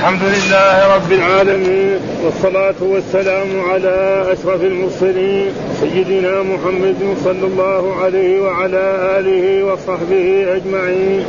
[0.00, 9.16] الحمد لله رب العالمين والصلاة والسلام على أشرف المرسلين سيدنا محمد صلى الله عليه وعلى
[9.18, 11.24] آله وصحبه أجمعين.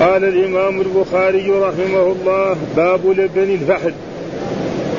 [0.00, 3.92] قال الإمام البخاري رحمه الله باب لبن الفحل.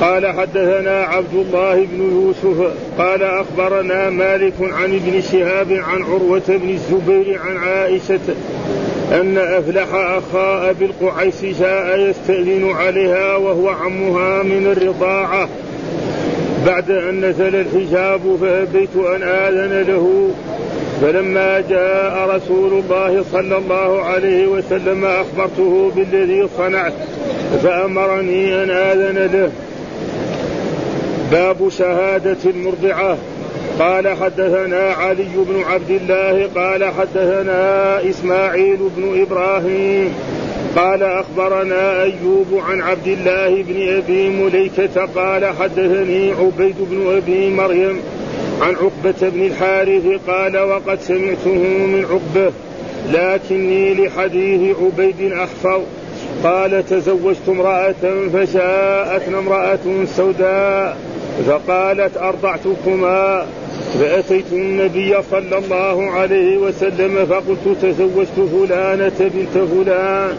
[0.00, 6.70] قال حدثنا عبد الله بن يوسف قال أخبرنا مالك عن ابن شهاب عن عروة بن
[6.70, 8.34] الزبير عن عائشة
[9.14, 15.48] أن أفلح أخا أبي القعيس جاء يستأذن عليها وهو عمها من الرضاعة.
[16.66, 20.30] بعد أن نزل الحجاب فأبيت أن آذن له.
[21.02, 26.92] فلما جاء رسول الله صلى الله عليه وسلم أخبرته بالذي صنعت
[27.62, 29.50] فأمرني أن آذن له.
[31.32, 33.16] باب شهادة المرضعة.
[33.78, 40.14] قال حدثنا علي بن عبد الله قال حدثنا إسماعيل بن إبراهيم
[40.76, 48.00] قال أخبرنا أيوب عن عبد الله بن أبي مليكة قال حدثني عبيد بن أبي مريم
[48.60, 51.54] عن عقبة بن الحارث قال وقد سمعته
[51.86, 52.52] من عقبة
[53.12, 55.80] لكني لحديث عبيد احفظ
[56.44, 60.96] قال تزوجت امرأة فجاءتنا امرأة سوداء.
[61.48, 63.46] فقالت أرضعتكما
[64.00, 70.36] فأتيت النبي صلى الله عليه وسلم فقلت تزوجت فلانة بنت فلان.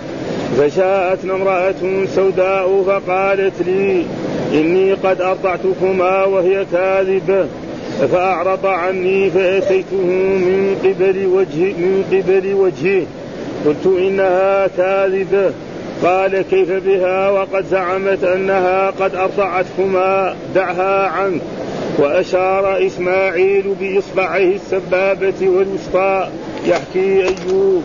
[0.58, 4.06] فجاءتنا امرأة سوداء فقالت لي
[4.54, 7.46] إني قد أرضعتكما وهي كاذبة
[8.12, 13.06] فأعرض عني فأتيته من قبل وجهي من قبل وجهه
[13.66, 15.52] قلت إنها كاذبة.
[16.04, 21.42] قال كيف بها وقد زعمت أنها قد أرضعتكما دعها عنك.
[22.00, 26.30] وأشار إسماعيل بإصبعه السبابة والوسطى
[26.68, 27.84] يحكي أيوب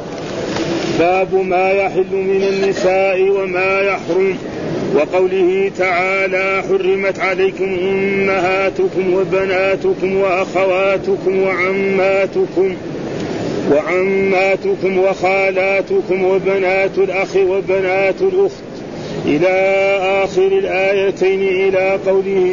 [0.99, 4.39] باب ما يحل من النساء وما يحرم.
[4.95, 12.77] وقوله تعالى حرمت عليكم أمهاتكم وبناتكم وأخواتكم وعماتكم.
[13.71, 18.63] وعماتكم وخالاتكم وبنات الأخ وبنات الأخت
[19.27, 19.49] إلى
[20.25, 22.47] آخر الآيتين إلى قوله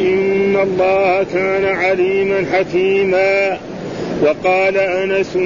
[0.00, 3.58] إن الله كان عليما حكيما.
[4.22, 5.36] وقال أنس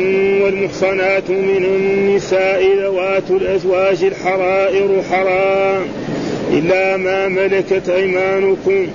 [0.43, 5.83] والمحصنات من النساء ذوات الأزواج الحرائر حرام
[6.53, 8.87] إلا ما ملكت أيمانكم.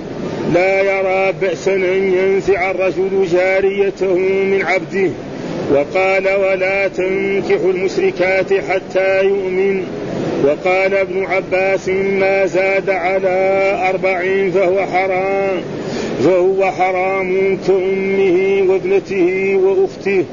[0.54, 5.10] لا يرى بأسا أن ينزع الرجل جاريته من عبده.
[5.72, 9.84] وقال ولا تنكحوا المشركات حتى يؤمن.
[10.44, 15.60] وقال ابن عباس ما زاد على أربع فهو حرام
[16.24, 20.24] فهو حرام كأمه وابنته وأخته.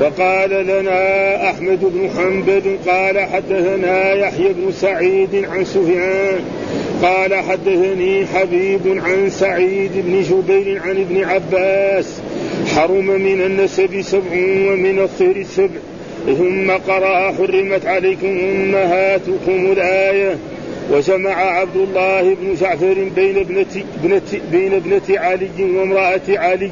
[0.00, 6.40] وقال لنا أحمد بن حنبل قال حدثنا يحيى بن سعيد عن سفيان
[7.02, 12.20] قال حدثني حبيب عن سعيد بن جبير عن ابن عباس
[12.74, 14.32] حرم من النسب سبع
[14.72, 15.80] ومن الطير سبع.
[16.26, 20.36] ثم قرأ حرمت عليكم أمهاتكم الآية.
[20.92, 26.70] وجمع عبد الله بن جعفر بين ابنة, ابنة بين ابنة علي وامرأة علي.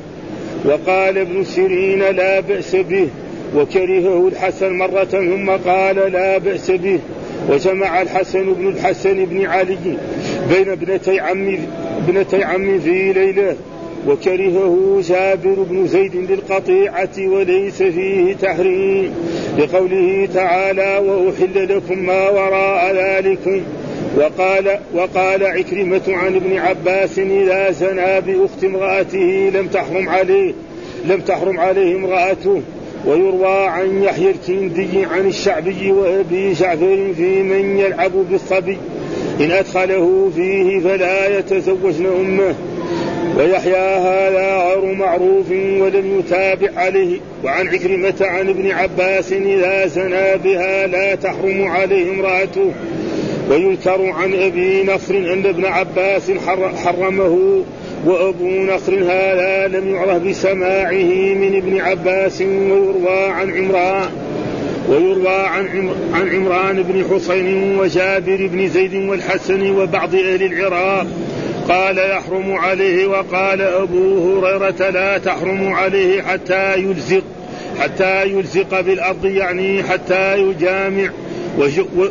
[0.64, 3.08] وقال ابن سيرين لا بأس به.
[3.56, 6.98] وكرهه الحسن مرة ثم قال لا بأس به.
[7.50, 9.96] وجمع الحسن بن الحسن بن علي
[10.54, 11.58] بين ابنتي عم
[12.08, 13.56] ابنتي عم في ليلة.
[14.08, 19.14] وكرهه جابر بن زيد للقطيعة وليس فيه تحريم.
[19.58, 23.62] لقوله تعالى وأحل لكم ما وراء ذلكم
[24.16, 30.52] وقال وقال عكرمة عن ابن عباس إذا زنى بأخت امرأته لم تحرم عليه
[31.04, 32.62] لم تحرم عليه امرأته
[33.06, 38.78] ويروى عن يحيى الكندي عن الشعبي وأبي جعفر في من يلعب بالصبي
[39.42, 42.54] إن أدخله فيه فلا يتزوجن أمه
[43.38, 47.18] ويحيى هذا غير معروف ولم يتابع عليه.
[47.44, 52.72] وعن عكرمة عن ابن عباس إذا زنى بها لا تحرم عليه امرأته.
[53.50, 56.30] وينكر عن أبي نصر أن ابن عباس
[56.84, 57.64] حرمه.
[58.06, 64.10] وأبو نصر هذا لم يعرف بسماعه من ابن عباس ويروى عن عمران.
[64.88, 71.06] ويروى عن عن عمران بن حسين وجابر بن زيد والحسن وبعض أهل العراق.
[71.68, 77.22] قال يحرم عليه وقال أبو هريرة لا تحرم عليه حتى يلزق
[77.78, 81.10] حتى يلزق بالأرض يعني حتى يجامع.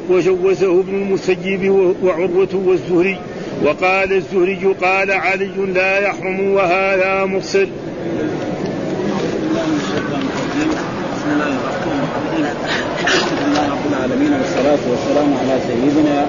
[0.09, 1.69] وجوزه ابن المسيب
[2.03, 3.17] وعروة والزهري.
[3.65, 7.67] وقال الزهري قال علي لا يحرم وهذا مرسل
[13.11, 16.25] الحمد لله رب العالمين والصلاة والسلام على سيدنا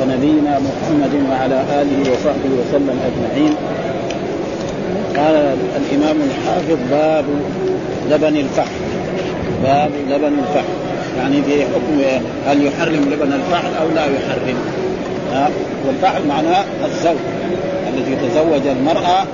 [0.00, 3.54] ونبينا محمد وعلى آله وصحبه وسلم أجمعين.
[5.16, 7.24] قال الإمام الحافظ باب
[8.10, 8.80] لبن الفحم.
[9.62, 10.74] باب لبن الفحم.
[11.18, 12.00] يعني في حكم
[12.46, 14.58] هل يحرم لبن الفحل أو لا يحرم.
[15.86, 17.16] والفحل معناه الزوج
[17.88, 19.26] الذي تزوج المرأة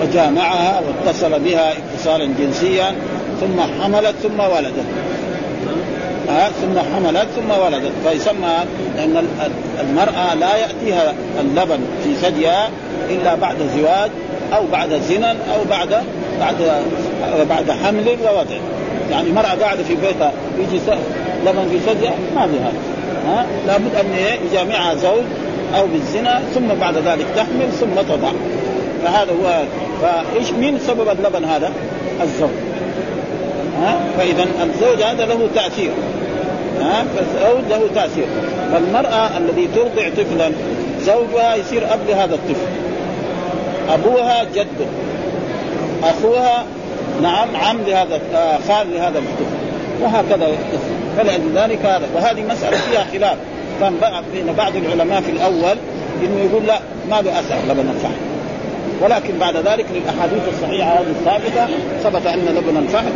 [0.00, 2.94] وجامعها واتصل بها اتصالا جنسيا
[3.44, 4.84] ثم حملت ثم ولدت.
[6.28, 7.92] ها؟ ثم حملت ثم ولدت.
[8.08, 8.56] فيسمى
[8.96, 9.26] لأن
[9.80, 12.68] المرأة لا يأتيها اللبن في ثديها
[13.10, 14.10] إلا بعد زواج
[14.56, 16.02] أو بعد زنا أو بعد
[16.40, 16.82] بعد
[17.48, 18.56] بعد حمل ووضع.
[19.10, 20.80] يعني مرأة قاعدة في بيتها يجي
[21.46, 22.72] لبن في ثديها ما هذا.
[23.26, 24.06] ها؟ لابد أن
[24.46, 25.24] يجامعها زوج
[25.76, 28.30] أو بالزنا ثم بعد ذلك تحمل ثم تضع.
[29.04, 29.62] فهذا هو
[30.02, 31.72] فايش مين سبب اللبن هذا؟
[32.22, 32.50] الزوج.
[33.80, 35.90] ها؟ فإذا الزوج هذا له تأثير.
[36.80, 38.26] ها؟ فالزوج له تأثير.
[38.72, 40.52] فالمرأة الذي ترضع طفلا
[41.02, 42.66] زوجها يصير أب لهذا الطفل.
[43.88, 44.86] أبوها جده
[46.02, 46.64] أخوها
[47.22, 49.54] نعم عم لهذا آه خال لهذا الطفل.
[50.02, 50.48] وهكذا
[51.16, 52.06] فلذلك هذا.
[52.14, 53.36] وهذه مسألة فيها خلاف.
[53.80, 53.94] كان
[54.32, 55.76] بين بعض العلماء في الأول
[56.22, 56.78] إنه يقول لا
[57.10, 58.33] ما له أثر لبن الفحم
[59.02, 61.66] ولكن بعد ذلك للأحاديث الصحيحة هذه الثابتة
[62.02, 63.10] ثبت أن لبن الفحم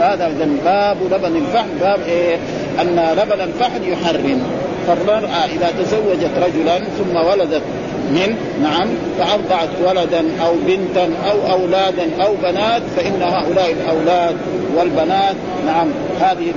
[0.00, 2.38] هذا اذا باب لبن الفحم باب إيه
[2.80, 4.42] أن لبن الفحم يحرم
[4.86, 7.62] فالمراه إذا تزوجت رجلا ثم ولدت
[8.10, 8.88] من نعم
[9.18, 14.36] فأرضعت ولدا أو بنتا أو أولادا أو بنات فإن هؤلاء الأولاد
[14.76, 15.36] والبنات
[15.66, 15.88] نعم
[16.20, 16.52] هذه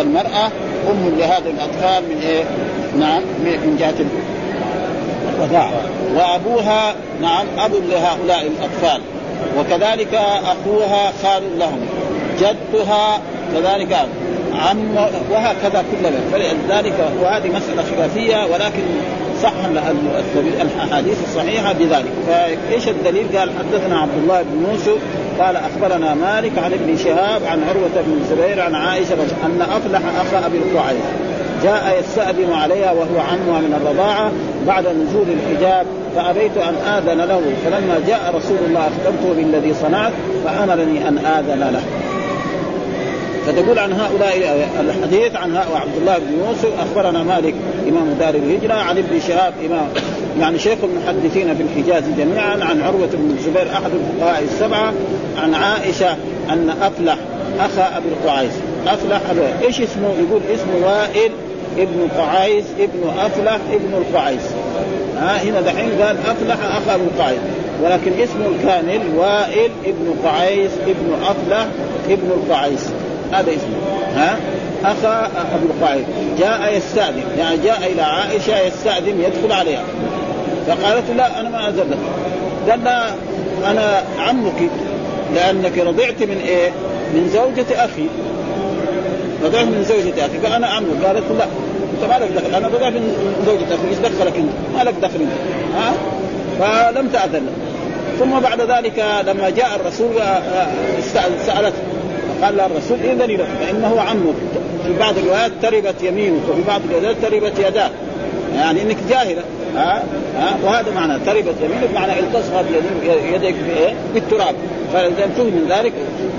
[0.00, 0.46] المرأة
[0.90, 2.44] أم لهذه الأطفال من إيه؟
[2.98, 4.06] نعم من جهة
[5.42, 5.70] الرضاعة
[6.16, 9.00] وأبوها نعم أب لهؤلاء الأطفال.
[9.58, 11.80] وكذلك أخوها خال لهم.
[12.38, 13.20] جدها
[13.54, 13.96] كذلك
[14.54, 14.96] عم
[15.30, 18.82] وهكذا كل فلذلك وهذه مسألة خلافية ولكن
[19.42, 19.52] صح
[20.60, 22.12] الأحاديث الصحيحة بذلك.
[22.26, 24.98] فإيش الدليل؟ قال حدثنا عبد الله بن يوسف
[25.40, 30.46] قال أخبرنا مالك عن ابن شهاب عن عروة بن الزبير عن عائشة أن أفلح أخا
[30.46, 31.04] أبي القعيس
[31.62, 34.32] جاء يستأذن عليها وهو عمها من الرضاعة
[34.66, 35.86] بعد نزول الحجاب
[36.16, 40.12] فأبيت أن آذن له فلما جاء رسول الله أخبرته بالذي صنعت
[40.44, 41.82] فأمرني أن آذن له
[43.46, 47.54] فتقول عن هؤلاء الحديث عن عبد الله بن يوسف أخبرنا مالك
[47.88, 49.88] إمام دار الهجرة عن ابن شهاب إمام
[50.40, 54.92] يعني شيخ المحدثين في الحجاز جميعا عن عروة بن الزبير أحد الفقهاء السبعة
[55.42, 56.16] عن عائشة
[56.50, 57.16] أن أفلح
[57.60, 58.52] أخا أبي القعيس
[58.86, 59.66] أفلح أبي.
[59.66, 61.30] إيش اسمه؟ يقول اسمه وائل
[61.78, 64.42] ابن قعيس ابن أفلح ابن القعيس.
[65.18, 67.38] ها هنا دحين قال أفلح اخا ابو القعيس.
[67.82, 71.66] ولكن اسمه الكامل وائل ابن قعيس ابن أفلح
[72.08, 72.90] ابن القعيس.
[73.32, 73.76] هذا اسمه.
[74.14, 74.36] ها
[74.84, 76.04] أخا أبو القعيد
[76.38, 77.22] جاء يستأذن.
[77.38, 79.84] يعني جاء إلى عائشة يستأذن يدخل عليها.
[80.66, 81.98] فقالت لا أنا ما اذن لك
[82.70, 83.08] قال لا
[83.70, 84.70] أنا عمك.
[85.34, 86.70] لأنك رضعت من إيه؟
[87.14, 88.06] من زوجة أخي.
[89.44, 91.04] رضعت من زوجة أخي قال أنا عمك.
[91.04, 91.44] قالت لا
[91.94, 92.54] أنت ما لك دخل.
[92.54, 93.14] أنا رضعت من
[93.46, 95.32] زوجة أخي إيش دخلك أنت؟ ما لك دخل أنت.
[95.76, 95.92] ها؟
[96.58, 97.46] فلم تأذن.
[98.18, 100.68] ثم بعد ذلك لما جاء الرسول آه، آه،
[101.46, 101.78] سالته
[102.42, 104.34] قال الرسول إذن له فإنه عمك.
[104.86, 107.90] في بعض الروايات تربت يمينك وفي بعض الروايات تربت يداك.
[108.56, 109.42] يعني إنك جاهلة.
[109.76, 110.02] ها؟
[110.38, 112.64] ها؟ وهذا معنى تربت يمينك معنى التصقت
[113.32, 113.54] يديك
[114.14, 114.54] بالتراب.
[114.92, 115.92] فاذا انتهي من ذلك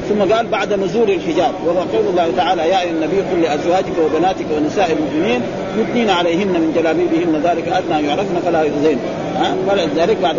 [0.10, 4.46] ثم قال بعد نزول الحجاب وهو قول الله تعالى يا أيها النبي قل لأزواجك وبناتك
[4.58, 5.41] ونساء المؤمنين
[5.77, 7.41] يدنين عليهن من جلابيبهن.
[7.43, 8.98] ذلك أدنى يعرفن فلا يؤذين.
[9.38, 10.36] ها؟ فلذلك بعد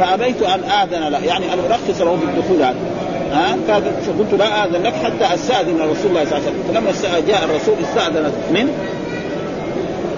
[0.00, 1.24] فأبيت أن آذن له.
[1.24, 2.78] يعني أن أرخص له بالدخول عنه
[3.32, 3.56] ها؟
[4.06, 6.62] فقلت لا آذن لك حتى أستأذن رسول الله صلى الله عليه وسلم.
[6.74, 8.68] فلما جاء الرسول استأذنت من؟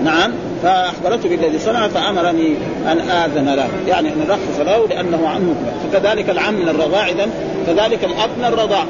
[0.05, 0.33] نعم.
[0.63, 2.55] فأخبرته بالذي صنع فأمرني
[2.87, 3.69] أن آذن له.
[3.89, 5.55] يعني أن أرخص له لأنه عمه
[5.93, 7.29] فكذلك العم من الرضاع اذا
[7.67, 8.85] كذلك الأب من الرضاع.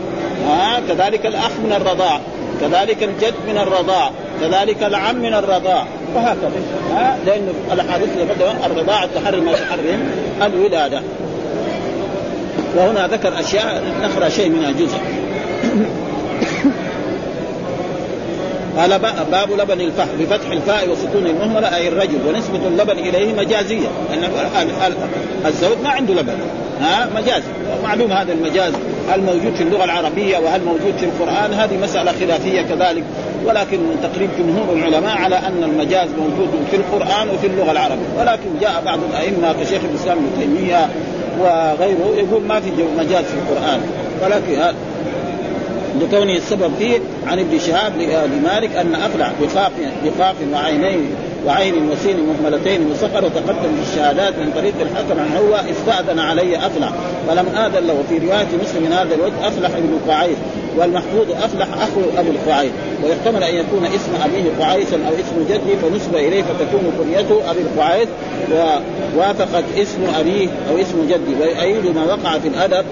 [0.49, 2.21] ها كذلك الأخ من الرضاع.
[2.61, 4.11] كذلك الجد من الرضاع.
[4.41, 5.87] كذلك العم من الرضاع.
[6.15, 6.51] وهكذا.
[6.95, 8.27] ها لأن الاحاديث اللي
[8.67, 10.11] الرضاعه تحرم ما تحرم
[10.43, 11.03] الولادة.
[12.77, 14.99] وهنا ذكر أشياء نقرا شيء منها جزء
[18.79, 18.99] قال
[19.31, 23.89] باب لبن الفحم بفتح الفاء وسكون المهملة أي الرجل ونسبة اللبن إليه مجازية.
[24.11, 24.25] لأن
[25.47, 26.35] الزوج ما عنده لبن.
[26.81, 27.43] ها؟ مجاز.
[27.83, 28.73] معلوم هذا المجاز.
[29.09, 33.05] هل موجود في اللغة العربية وهل موجود في القرآن؟ هذه مسألة خلافية كذلك.
[33.45, 38.19] ولكن تقريب جمهور العلماء على أن المجاز موجود في القرآن وفي اللغة العربية.
[38.19, 40.89] ولكن جاء بعض الأئمة كشيخ الإسلام ابن تيمية
[41.41, 43.81] وغيره يقول ما في مجاز في القرآن.
[44.23, 44.75] ولكن
[46.03, 47.93] لكونه السبب فيه عن ابن شهاب
[48.33, 49.73] لمالك أن افلع بقاف
[50.05, 51.11] بقاف وعينين
[51.47, 56.93] وعين وسين مهملتين وسقر وتقدم في الشهادات من طريق الحكم عن هو استأذن علي أفلح
[57.29, 60.37] فلم آذن له في رواية مسلم من هذا الوجه أفلح ابن قعيس
[60.77, 62.71] والمحفوظ أفلح أخو أبو القعيس
[63.05, 68.09] ويحتمل أن يكون اسم أبيه قعيسا أو اسم جده فنسب إليه فتكون كنيته أبي القعيس
[69.17, 71.41] ووافقت اسم أبيه أو اسم جده.
[71.41, 72.87] ويؤيد ما وقع في الأدب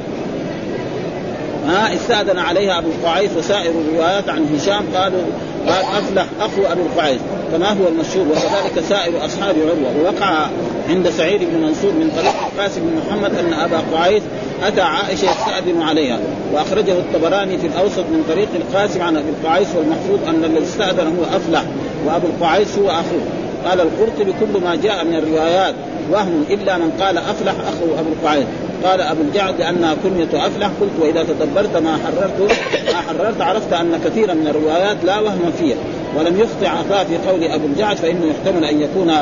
[1.66, 5.22] ها استأذن عليها أبو القعيس وسائر الروايات عن هشام قالوا
[5.66, 7.20] قال أفلح أخو أبي القعيس
[7.52, 10.02] كما هو المشهور وكذلك سائر أصحاب عروة.
[10.02, 10.46] ووقع
[10.88, 14.22] عند سعيد بن منصور من طريق القاسم بن محمد أن أبا قعيس
[14.62, 16.18] أتى عائشة يستأذن عليها.
[16.52, 21.36] وأخرجه الطبراني في الأوسط من طريق القاسم عن أبي القعيس والمفروض أن الذي استأذن هو
[21.36, 21.62] أفلح
[22.06, 23.20] وأبو القعيس هو أخوه.
[23.68, 25.74] قال القرطبي كل ما جاء من الروايات
[26.12, 28.46] وهم إلا من قال أفلح أخو أبو القعيس
[28.84, 30.70] قال أبو الجعد لأنها كنية أفلح.
[30.80, 32.52] قلت وإذا تدبرت ما حررت
[32.92, 35.76] ما حررت عرفت أن كثيرا من الروايات لا وهم فيها.
[36.18, 39.12] ولم يخطئ عطاء في قول أبو الجعد فإنه يحتمل أن يكون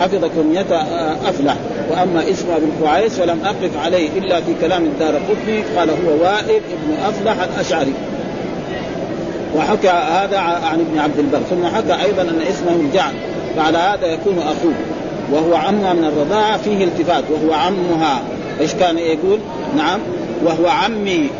[0.00, 0.82] حفظ كنية
[1.28, 1.56] أفلح.
[1.90, 5.62] وأما اسم ابي القعيس فلم أقف عليه إلا في كلام الدار قطني.
[5.76, 7.94] قال هو وائل ابن أفلح الأشعري.
[9.56, 11.40] وحكى هذا عن ابن عبد البر.
[11.50, 13.14] ثم حكى أيضا أن اسمه الجعد.
[13.56, 14.74] فعلى هذا يكون أخوه.
[15.32, 16.56] وهو عمها من الرضاعة.
[16.56, 17.24] فيه التفات.
[17.30, 18.22] وهو عمها.
[18.62, 19.38] إيش كان يقول؟
[19.76, 20.00] نعم.
[20.44, 21.30] وهو عمي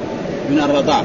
[0.50, 1.02] من الرضاع.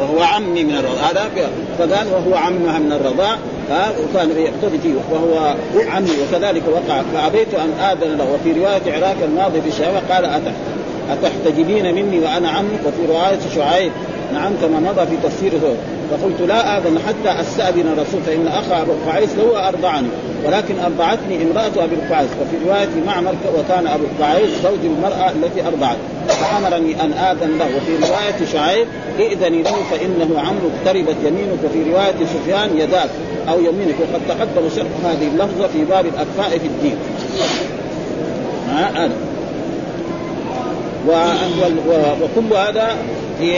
[0.00, 1.10] وهو عمي من الرضاع.
[1.10, 1.30] هذا
[1.78, 3.36] فقال وهو عمها من الرضاع.
[3.70, 4.94] وكان يقتضي فيه.
[5.10, 5.54] وهو
[5.90, 6.10] عمي.
[6.10, 7.02] وكذلك وقع.
[7.14, 8.26] فأبيت أن آذن له.
[8.34, 10.42] وفي رواية عراك الماضي في الشهوة قال
[11.10, 13.92] أتحتجبين مني وأنا عمك؟ وفي رواية شعيب.
[14.32, 15.76] نعم كما مضى في تفسيره.
[16.10, 20.08] فقلت لا آذن حتى أستأذن الرسول فإن أخا أبو القعيس هو أرضعني
[20.46, 25.96] ولكن أرضعتني امرأة أبي القعيس وفي رواية معمر وكان أبو القعيس زوج المرأة التي أرضعت
[26.28, 27.66] فأمرني أن آذن له.
[27.76, 28.86] وفي رواية شعيب
[29.18, 31.58] ائذني له فإنه عمرو اقتربت يمينك.
[31.64, 33.10] وفي رواية سفيان يداك
[33.48, 33.94] أو يمينك.
[34.00, 36.96] وقد تقدم شرح هذه اللفظة في باب الأكفاء في الدين.
[38.68, 39.10] هذا.
[42.22, 42.96] وكل هذا
[43.38, 43.54] في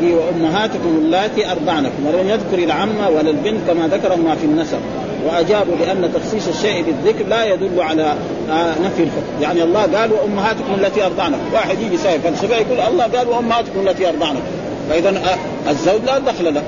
[0.00, 4.78] في أمهاتكم اللاتي أرضعنكم ولم يذكر العم ولا البنت كما ذكرهما في النسب.
[5.26, 8.14] وأجابوا بأن تخصيص الشيء بالذكر لا يدل على
[8.50, 13.04] آه، نفي الحكم، يعني الله قال وأمهاتكم التي أرضعنكم، واحد يجي سايب فلسفة يقول الله
[13.04, 14.42] قال وأمهاتكم التي أرضعنكم،
[14.90, 16.62] فاذا آه، الزوج لا دخل له،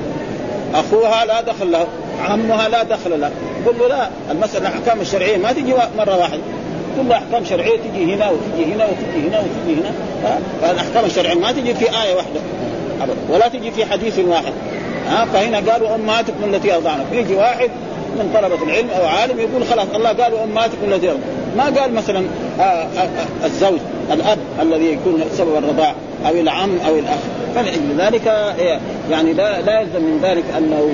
[0.75, 1.87] أخوها لا دخل له،
[2.23, 3.30] عمها لا دخل له،
[3.62, 6.42] يقول له لا المسألة الأحكام الشرعية ما تجي مرة واحدة،
[6.96, 9.92] كل أحكام شرعية تجي هنا وتجي هنا وتجي هنا وتجي هنا
[10.62, 12.40] فالاحكام الشرعية ما تجي في آية واحدة
[13.00, 14.52] ابدا ولا تجي في حديث واحد
[15.08, 17.70] ها؟ فهنا قالوا امهاتكم التي ارضعنكم يجي واحد
[18.18, 21.11] من طلبة العلم أو عالم يقول خلاص الله قال أمهاتكم التي
[21.56, 22.26] ما قال مثلا
[22.58, 23.78] آه، آه، آه، الزوج
[24.12, 25.94] الأب الذي يكون سبب الرضاع
[26.26, 26.99] أو العم أو
[27.61, 28.26] الأخ فلذلك
[29.11, 30.88] يعني لا لا يلزم من ذلك انه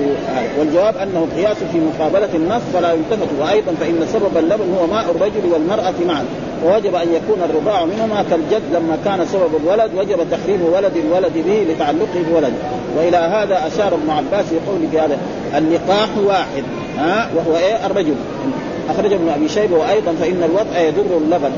[0.59, 3.27] والجواب أنه قياس في مقابلة النص فلا يلتفت.
[3.39, 6.25] وأيضا فإن سبب اللبن هو ماء الرجل والمرأة معا.
[6.65, 9.91] ووجب أن يكون الرضاع منهما كالجد لما كان سبب الولد.
[9.97, 12.53] وجب تحريم ولد الولد به لتعلقه بولد.
[12.97, 15.17] وإلى هذا أشار ابن عباس في قوله هذا
[15.57, 16.63] اللقاح واحد.
[16.97, 18.15] ها وهو إيه؟ الرجل.
[18.89, 19.77] اخرج ابن أبي شيبة.
[19.77, 21.51] وأيضا فإن الوضع يضر اللبن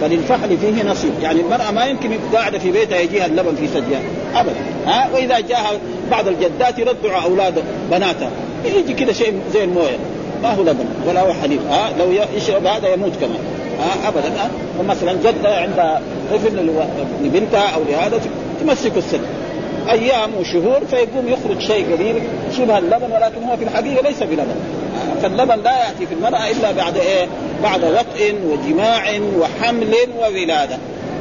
[0.00, 1.12] فللفحل فيه نصيب.
[1.22, 4.00] يعني المرأة ما يمكن قاعدة في بيتها يجيها اللبن في ثديها
[4.34, 4.54] أبدا.
[4.86, 5.70] ها؟ وإذا جاءها
[6.10, 8.30] بعض الجدات يرضع أولاد بناتها.
[8.64, 9.98] يجي كذا شيء زي المويه
[10.42, 11.60] ما هو لبن ولا هو حليب.
[11.70, 13.40] ها؟ لو يشرب هذا يموت كمان.
[13.80, 14.28] ها؟ ابدا.
[14.28, 14.50] ها؟
[14.80, 16.70] ومثلا جدة عندها طفل
[17.24, 18.20] لبنتها أو لهذا
[18.60, 19.20] تمسك السن
[19.90, 22.22] أيام وشهور فيقوم يخرج شيء قليل
[22.56, 24.56] شبه اللبن ولكن هو في الحقيقة ليس بلبن.
[25.22, 27.26] فاللبن لا يأتي في المرأة إلا بعد إيه؟
[27.62, 29.02] بعد وطء وجماع
[29.38, 30.78] وحمل وولادة.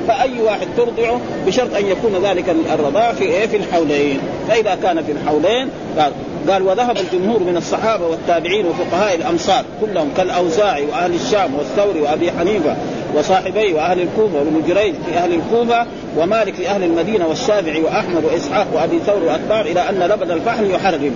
[0.08, 4.20] فأي واحد ترضعه بشرط أن يكون ذلك الرضاع في إيه؟ في الحولين.
[4.50, 6.12] فإذا كان في الحولين قال
[6.50, 12.76] قال وذهب الجمهور من الصحابة والتابعين وفقهاء الأمصار كلهم كالأوزاعي وأهل الشام والثوري وأبي حنيفة
[13.16, 15.86] وصاحبي وأهل الكوفة وابن جريج في أهل الكوفة
[16.18, 21.16] ومالك في أهل المدينة والشافعي وأحمد وإسحاق وأبي ثور واتباع إلى أن لبن الفحل يحرم.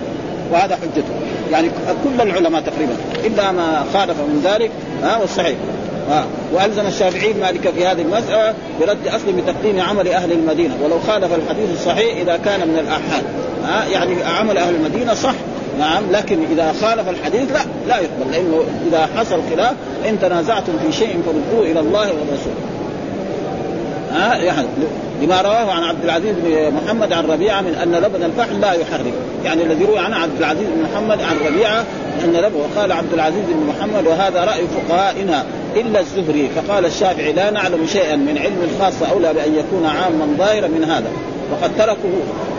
[0.52, 1.14] وهذا حجته.
[1.52, 1.68] يعني
[2.04, 2.96] كل العلماء تقريبا.
[3.24, 4.70] إلا ما خالف من ذلك
[5.02, 5.56] ها والصحيح
[6.10, 10.74] ها وألزم الشافعي مالك في هذه المسألة برد أصل بتقديم عمل أهل المدينة.
[10.84, 13.22] ولو خالف الحديث الصحيح إذا كان من الأحاد.
[13.64, 15.34] ها يعني عمل أهل المدينة صح.
[15.78, 19.72] نعم لكن إذا خالف الحديث لا لا يقبل لأنه إذا حصل خلاف
[20.08, 22.52] إن تنازعتم في شيء فردوه إلى الله والرسول.
[24.12, 24.66] ها يعني
[25.22, 29.12] لما رواه عن عبد العزيز بن محمد عن ربيعة من أن لبن الفحل لا يحرم،
[29.44, 31.84] يعني الذي روي عن عبد العزيز بن محمد عن ربيعة
[32.24, 35.44] أن لبن وقال عبد العزيز بن محمد وهذا رأي فقهائنا
[35.76, 36.48] إلا الزهري.
[36.48, 41.10] فقال الشافعي لا نعلم شيئا من علم الخاصه أولى بأن يكون عاما ظاهرا من هذا.
[41.52, 42.10] وقد تركوا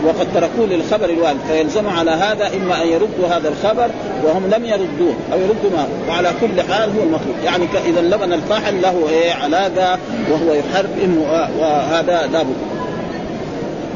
[0.04, 1.38] وقد تركوه للخبر الوارد.
[1.48, 3.88] فيلزم على هذا إما أن يردوا هذا الخبر
[4.24, 7.36] وهم لم يردوه أو يردوا ما وعلى كل حال هو المطلوب.
[7.44, 9.98] يعني إذا لبن الفاحل له إيه علاقة
[10.30, 11.24] وهو يحرم
[11.58, 12.56] وهذا لابد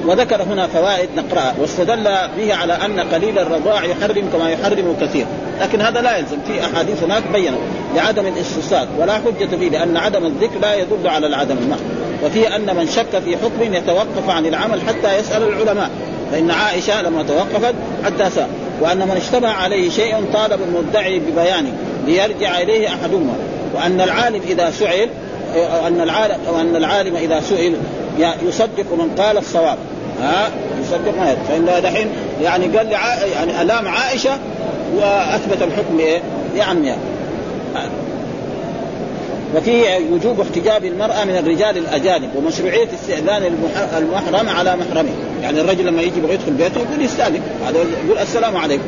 [0.06, 1.54] وذكر هنا فوائد نقرأها.
[1.60, 5.26] واستدل به على أن قليل الرضاع يحرم كما يحرم كثير.
[5.60, 6.36] لكن هذا لا يلزم.
[6.46, 7.60] في أحاديث هناك بينوا
[7.96, 11.56] لعدم الاستفساد ولا حجة فيه لأن عدم الذكر لا يدل على العدم.
[11.58, 11.80] المحض
[12.24, 15.90] وفي أن من شك في حكم يتوقف عن العمل حتى يسأل العلماء.
[16.32, 18.48] فإن عائشة لما توقفت حتى سأل.
[18.80, 21.72] وأن من اشتبه عليه شيء طالب المدعي ببيانه
[22.06, 23.34] ليرجع إليه أحدهما.
[23.74, 25.08] وأن العالم إذا سئل
[25.82, 27.76] وان العالم وان العالم إذا سئل
[28.48, 29.78] يصدق من قال الصواب.
[30.22, 30.50] ها؟
[30.82, 32.08] يصدق ما فإن دحين
[32.42, 32.92] يعني قال لي
[33.34, 34.38] يعني ألام عائشة
[34.96, 36.20] وأثبت الحكم إيه؟
[36.56, 36.96] لعمها.
[39.54, 43.42] وفيه وجوب احتجاب المرأة من الرجال الأجانب ومشروعية استئذان
[43.98, 45.10] المحرم على محرمه.
[45.42, 47.40] يعني الرجل لما يجي يدخل بيته يقول يستأذن.
[47.66, 48.84] هذا يقول السلام عليكم.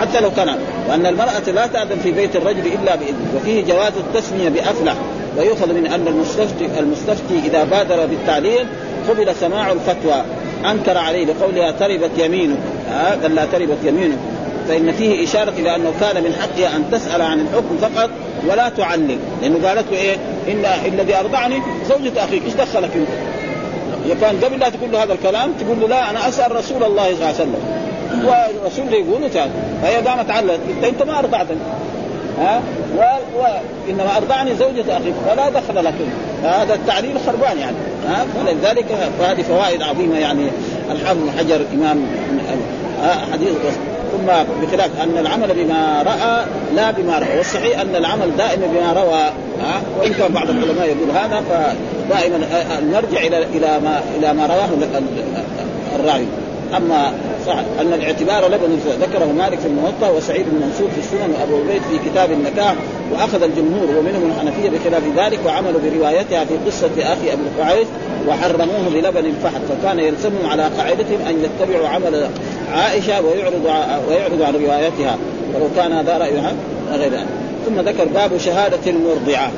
[0.00, 3.34] حتى لو كان وأن المرأة لا تأذن في بيت الرجل إلا بإذنه.
[3.36, 4.94] وفيه جواز التسمية بأفلح.
[5.38, 8.66] ويؤخذ من أن المستفتي, المستفتي إذا بادر بالتعليل
[9.08, 10.22] قبل سماع الفتوى.
[10.70, 12.58] أنكر عليه لقولها تربت يمينك
[13.22, 14.18] قال لا تربت يمينك
[14.68, 18.10] فإن فيه إشارة إلى أنه كان من حقها أن تسأل عن الحكم فقط.
[18.46, 20.16] ولا تعلل لأنه قالت له إيه؟
[20.48, 22.42] إن الذي أرضعني زوجة أخيك.
[22.44, 22.90] إيش دخلك
[24.06, 27.04] هي كان قبل لا تقول له هذا الكلام تقول له لا أنا أسأل رسول الله
[27.04, 27.54] صلى الله عليه وسلم.
[28.12, 29.50] والرسول يقول تعال
[29.82, 30.60] فهي قامت علت.
[30.76, 31.58] انت أنت ما ارضعتني
[32.38, 32.62] ها؟
[32.96, 33.00] و...
[33.40, 33.44] و...
[33.90, 35.14] إنما أرضعني زوجة أخيك.
[35.30, 35.94] ولا دخل لك.
[36.44, 37.76] هذا التعليل خربان يعني.
[38.08, 38.86] ها؟ فلذلك
[39.18, 40.48] فهذه فوائد عظيمة يعني.
[40.90, 42.06] الحافظ حجر إمام
[43.32, 43.48] حديث
[44.12, 44.26] ثم
[44.62, 47.38] بخلاف أن العمل بما رأى لا بما رأى.
[47.38, 49.22] والصحيح أن العمل دائما بما روى
[49.60, 52.38] ها؟ وإن كان بعض العلماء يقول هذا فدائما
[52.92, 54.68] نرجع إلى إلى ما إلى ما رواه
[56.00, 56.26] الراوي.
[56.76, 57.12] أما
[57.46, 61.82] صح أن الاعتبار لبن ذكره مالك في الموطأ وسعيد بن منصور في السنن وأبو عبيد
[61.82, 62.74] في كتاب النكاح
[63.12, 67.86] وأخذ الجمهور ومنهم الحنفية بخلاف ذلك وعملوا بروايتها في قصة أخي ابي القعيس
[68.28, 72.28] وحرموه بلبن الفحل فكان يلزمهم على قاعدتهم أن يتبعوا عمل
[72.74, 73.64] عائشة ويعرض
[74.08, 75.16] ويعرض عن روايتها
[75.54, 76.52] ولو كان هذا رأيها
[76.92, 77.26] غير ذلك.
[77.66, 79.50] ثم ذكر باب شهادة المرضعة.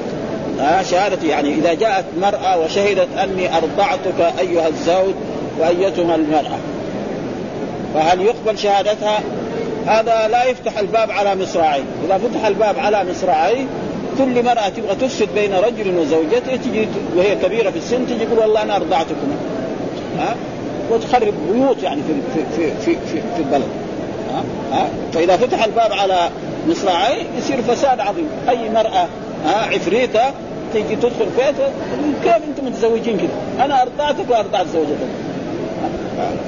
[0.60, 5.14] آه شهادة يعني إذا جاءت مرأة وشهدت أني أرضعتك أيها الزوج
[5.58, 6.58] وأيتها المرأة.
[7.94, 9.20] فهل يقبل شهادتها؟
[9.86, 13.66] هذا لا يفتح الباب على مصراعي، إذا فتح الباب على مصراعي
[14.18, 18.62] كل مرأة تبغى تفسد بين رجل وزوجته تجي وهي كبيرة في السن تجي تقول والله
[18.62, 19.36] أنا أرضعتكم
[20.18, 20.36] ها
[20.90, 23.68] وتخرب بيوت يعني في في في في, في البلد.
[24.32, 26.30] ها؟ ها؟ فإذا فتح الباب على
[26.68, 29.06] مصراعي يصير فساد عظيم، أي مرأة
[29.46, 30.22] ها؟ عفريتة
[30.72, 31.68] تيجي تدخل بيته
[32.22, 35.08] كيف أنتم متزوجين كذا؟ أنا أرضعتك وأرضعت زوجتك.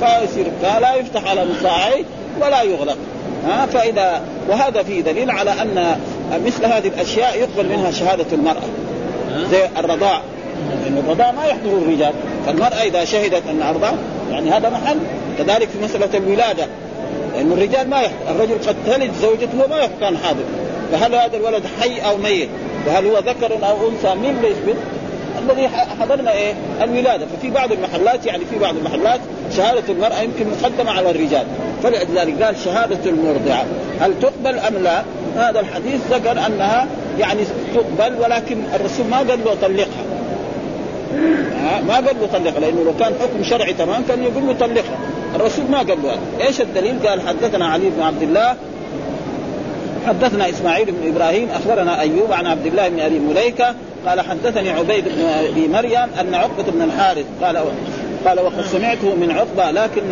[0.01, 2.05] فيصير فلا يفتح على مصراعي
[2.41, 2.97] ولا يغلق.
[3.47, 5.97] ها؟ فإذا وهذا فيه دليل على أن
[6.47, 8.63] مثل هذه الأشياء يقبل منها شهادة المرأة.
[9.51, 10.21] زي الرضاع.
[10.71, 12.13] لأن الرضاع ما يحضر الرجال.
[12.47, 13.93] فالمرأة إذا شهدت أن أرضع
[14.31, 14.99] يعني هذا محل.
[15.39, 16.67] كذلك في مسألة الولادة.
[17.35, 18.31] لأن الرجال ما يحضر.
[18.31, 20.45] الرجل قد تلد زوجته وما كان حاضر.
[20.93, 22.49] فهل هذا الولد حي أو ميت؟
[22.87, 24.77] وهل هو ذكر أو أنثى؟ مين يثبت؟
[25.39, 25.69] الذي
[26.01, 27.27] حضرنا إيه؟ الولادة.
[27.27, 29.21] ففي بعض المحلات يعني في بعض المحلات
[29.57, 31.47] شهادة المرأة يمكن مقدمة على الرجال.
[31.83, 33.65] فلذلك قال شهادة المرضعة.
[34.01, 35.03] هل تقبل أم لا؟
[35.37, 36.87] هذا الحديث ذكر أنها
[37.19, 37.41] يعني
[37.75, 40.02] تقبل ولكن الرسول ما قال له طلقها
[41.89, 44.99] ما قال له طلقها لأنه لو كان حكم شرعي تمام كان يقول له طلقها
[45.35, 48.57] الرسول ما قال له إيش الدليل؟ قال حدثنا علي بن عبد الله
[50.07, 53.75] حدثنا إسماعيل بن إبراهيم أخبرنا أيوب عن عبد الله بن أبي مليكة
[54.07, 57.57] قال حدثني عبيد بن أبي مريم أن عقبة بن الحارث قال
[58.27, 60.03] قال وقد سمعته من عقبة لكن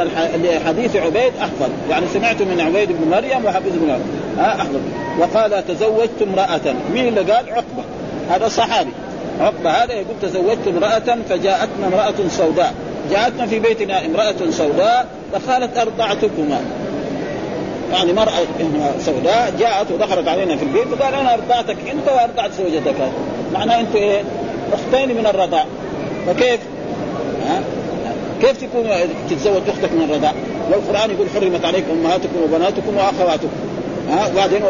[0.66, 1.70] حديث عبيد أحفظ.
[1.90, 3.90] يعني سمعته من عبيد بن مريم وحفظ بن
[4.38, 4.80] ها أحفظ.
[5.18, 6.74] وقال تزوجت امرأة.
[6.94, 7.84] مين اللي قال؟ عقبة.
[8.30, 8.90] هذا صحابي.
[9.40, 12.74] عقبه هذا يقول تزوجت امرأة فجاءتنا امرأة سوداء
[13.11, 16.61] جاءتنا في بيتنا امرأة سوداء فقالت أرضعتكما
[17.92, 18.33] يعني مرأة
[19.07, 22.94] سوداء جاءت ودخلت علينا في البيت وقال أنا أرضعتك أنت وأرضعت زوجتك
[23.53, 24.22] معناه أنت إيه؟
[24.72, 25.64] أختين من الرضاع
[26.26, 26.61] فكيف؟
[27.46, 27.62] ها؟
[28.40, 28.88] كيف تكون
[29.31, 30.33] تتزوج أختك من الرضاع؟
[30.70, 33.48] والقرآن يقول حرمت عليكم أمهاتكم وبناتكم وأخواتكم
[34.10, 34.62] ها وبعدين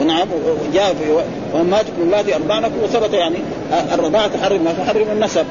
[0.00, 0.28] ونعم
[0.74, 1.22] جاء في
[1.54, 3.36] وامهاتكم اللاتي ارضعنكم وثبت يعني
[3.94, 5.46] الرضاعة تحرم ما تحرم النسب.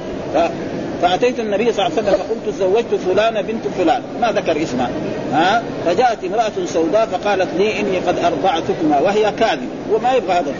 [1.01, 4.89] فأتيت النبي صلى الله عليه وسلم فقلت تزوجت فلانة بنت فلان ما ذكر اسمها.
[5.33, 10.53] ها؟ فجاءت امرأة سوداء فقالت لي إني قد أرضعتكما وهي كاذب وما يبغى هذا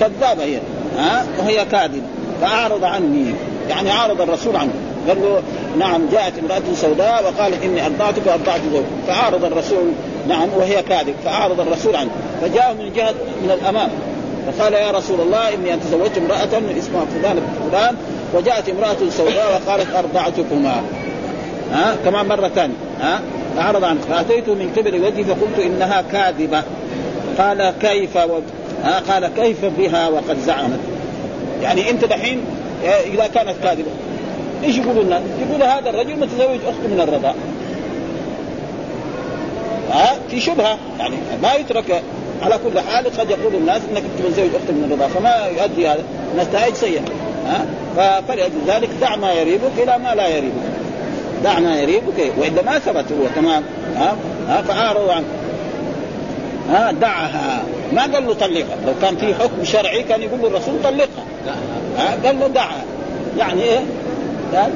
[0.00, 0.58] كذابة هي.
[0.98, 2.02] ها؟ وهي كاذب
[2.42, 3.34] فأعرض عني.
[3.68, 4.72] يعني عارض الرسول عنه.
[5.08, 5.42] قال له
[5.78, 8.84] نعم جاءت امرأة سوداء وقالت إني أرضعتك وأرضعت زوجك.
[9.08, 9.92] فاعرض الرسول
[10.28, 12.10] نعم وهي كاذب فاعرض الرسول عنه.
[12.42, 13.88] فجاء من جهة من الأمام.
[14.46, 17.96] فقال يا رسول الله ان تزوجت امرأة اسمها فلان فلان
[18.34, 20.82] وجاءت امرأة سوداء وقالت أرضعتكما.
[21.72, 22.74] ها؟ كمان مرة ثانية.
[23.00, 23.20] ها؟
[23.58, 24.00] اعرض عنه.
[24.00, 26.62] فأتيت من قبل وجهي فقلت إنها كاذبة.
[27.38, 28.38] قال كيف و...
[28.84, 30.80] ها؟ قال كيف بها وقد زعمت.
[31.62, 32.40] يعني أنت دحين
[33.14, 33.90] إذا كانت كاذبة.
[34.64, 37.34] إيش يقولوا الناس؟ يقول هذا الرجل متزوج اخته من الرضاع.
[39.90, 40.78] ها؟ في شبهة.
[40.98, 42.02] يعني ما يترك
[42.42, 46.04] على كل حال قد يقول الناس إنك متزوج اخته من الرضاعه فما يؤدي هذا.
[46.38, 47.00] نتائج سيئة.
[47.96, 48.88] ها؟ فلأجل ذلك.
[49.00, 50.52] دع ما يريبك إلى ما لا يريبك.
[51.44, 52.32] دع ما يريبك.
[52.38, 53.62] والا ما ثبت هو تمام؟
[53.96, 54.16] ها؟
[54.48, 55.26] ها؟ فأعرضوا عنه.
[56.70, 57.62] ها؟ دعها.
[57.92, 58.76] ما قال له طلقها.
[58.86, 61.24] لو كان في حكم شرعي كان يقول له الرسول طلقها
[61.98, 62.84] ها؟ قال له دعها.
[63.38, 63.80] يعني إيه؟
[64.54, 64.70] قال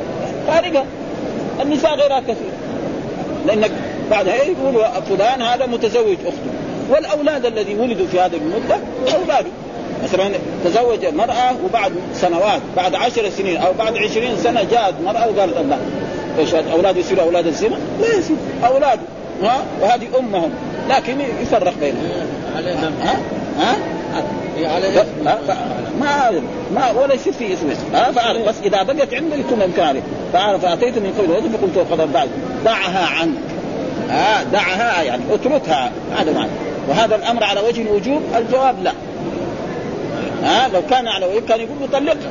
[0.46, 0.84] فارقه
[1.62, 2.50] النساء غيرها كثير.
[3.46, 3.70] لأنك
[4.10, 6.50] بعدها يقول فلان هذا متزوج أخته.
[6.90, 8.76] والأولاد الذي ولدوا في هذه المدة
[9.14, 9.50] اولاده
[10.04, 10.30] مثلا
[10.64, 15.78] تزوج مرأة وبعد سنوات بعد عشر سنين أو بعد عشرين سنة جاءت مرأة وقالت الله
[16.38, 18.36] إيش أولاد يصيروا أولاد الزنا؟ لا يصير.
[18.66, 19.00] أولاده
[19.42, 20.50] ها؟ وهذه أمهم.
[20.88, 22.02] لكن يفرق بينهم.
[23.02, 23.18] ها؟
[23.58, 23.76] ها؟
[26.00, 26.30] ما
[26.74, 30.98] ما ولا يصير في اسم ها فعارف بس اذا بقت عنده يكون امكانه فعارف فاتيت
[30.98, 32.28] من قول وجه فقلت قد بعد
[32.64, 33.38] دعها عنك
[34.10, 36.50] ها دعها يعني اتركها هذا معنى
[36.88, 38.92] وهذا الامر على وجه الوجوب الجواب لا
[40.42, 42.30] ها لو كان على وجه كان يقول له طلقها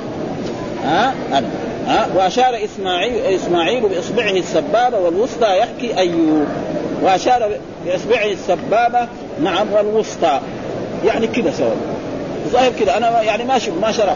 [0.84, 1.48] ها أنا.
[1.88, 6.48] ها واشار اسماعيل اسماعيل باصبعه السبابه والوسطى يحكي ايوب
[7.02, 7.52] واشار
[7.86, 9.08] باصبعه السبابه
[9.44, 10.40] نعم والوسطى
[11.06, 11.72] يعني كذا سوى.
[12.48, 12.98] ظاهر كذا.
[12.98, 14.16] أنا يعني ما شوف ما شرح.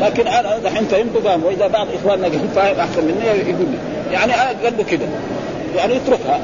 [0.00, 3.78] لكن أنا دحين فهمت فهم وإذا بعض إخواننا فاهم احسن مني يقول لي.
[4.12, 5.08] يعني قال له كذا.
[5.76, 6.40] يعني اتركها.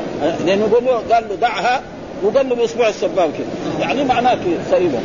[0.47, 1.81] لأنه يقول له قال له دعها.
[2.23, 3.81] وقال له باصبع السباب كذا.
[3.81, 4.39] يعني معناه
[4.71, 4.99] صعيبه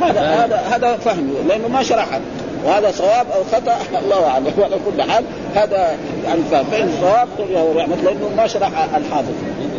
[0.00, 1.34] هذا هذا هذا فهم.
[1.48, 2.20] لأنه ما شرحها.
[2.64, 3.76] وهذا صواب أو خطأ.
[4.04, 4.52] الله أعلم.
[4.58, 9.34] وعلى كل حال هذا يعني فهم بين الصواب ورحمه لأنه ما شرح الحافظ.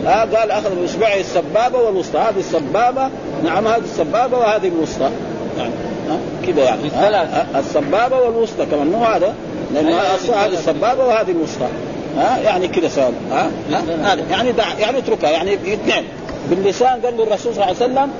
[0.05, 3.09] ها قال أخذ باصبعه السبابة والوسطى هذه السبابة
[3.43, 5.09] نعم هذه السبابة وهذه الوسطى.
[5.57, 5.71] يعني
[6.47, 6.81] كذا يعني.
[7.55, 9.33] السبابة والوسطى كمان مو هذا؟
[9.73, 9.97] لأنه
[10.33, 11.67] هذه السبابة وهذه الوسطى.
[12.17, 13.13] ها؟ يعني كذا سؤال.
[13.31, 13.51] ها؟
[14.31, 15.29] يعني دع يعني اتركها.
[15.29, 16.03] يعني اثنين.
[16.49, 18.11] باللسان قال له الرسول صلى الله عليه وسلم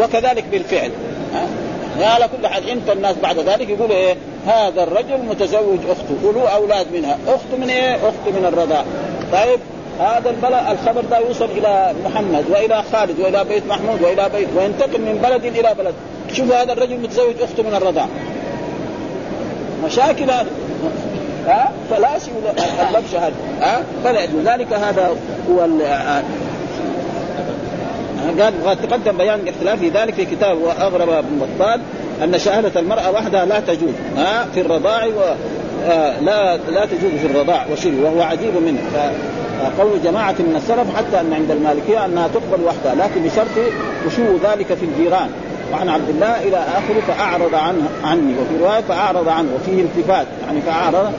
[0.00, 0.90] وكذلك بالفعل.
[1.34, 1.46] ها؟
[2.06, 4.14] على كل حال انت الناس بعد ذلك يقولوا إيه؟
[4.46, 7.18] هذا الرجل متزوج أخته وله أولاد منها.
[7.28, 8.84] اخته من إيه؟ اخته من الرضاع.
[9.32, 9.60] طيب؟
[10.00, 15.00] هذا البلاء الخبر ده يوصل إلى محمد وإلى خالد وإلى بيت محمود وإلى بيت وينتقل
[15.00, 15.94] من بلد إلى بلد.
[16.32, 18.06] شوفوا هذا الرجل متزوج أخته من الرضاع.
[19.84, 20.46] مشاكل هذه.
[21.46, 22.16] ها؟ فلا
[22.88, 25.16] اللبش هذا ها؟ فلذلك هذا
[25.50, 25.60] هو
[28.40, 31.80] قال وقد تقدم بيان الاختلاف في ذلك في كتاب وأغرب ابن بطال
[32.24, 33.94] أن شهادة المرأة وحدها لا تجوز.
[34.16, 35.34] ها؟ في الرضاع و
[35.88, 38.80] آه، لا لا تجوز في الرضاع وشري وهو عجيب منه.
[39.78, 43.72] قول جماعة من السلف حتى أن عند المالكية أنها تقبل وحدها لكن بشرط
[44.06, 45.30] خشوع ذلك في الجيران.
[45.72, 50.60] وعن عبد الله إلى آخره فأعرض عنه عني وفي رواية فأعرض عنه وفيه التفات يعني
[50.60, 51.12] فأعرض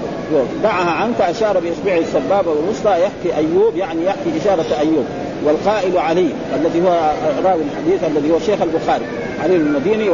[0.63, 5.05] دعها عنه فأشار بإصبعه السبابة والوسطى يحكي أيوب يعني يحكي إشارة أيوب
[5.45, 7.11] والقائل علي الذي هو
[7.45, 9.05] راوي الحديث الذي هو شيخ البخاري
[9.43, 10.09] علي المديني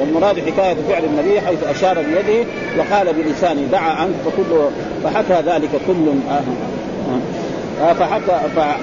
[0.00, 2.48] والمراد حكاية فعل النبي حيث أشار بيده
[2.78, 4.58] وقال بلسانه دعا عنك فكل
[5.04, 7.45] فحكى ذلك كل آه آه.
[7.80, 8.40] فحكى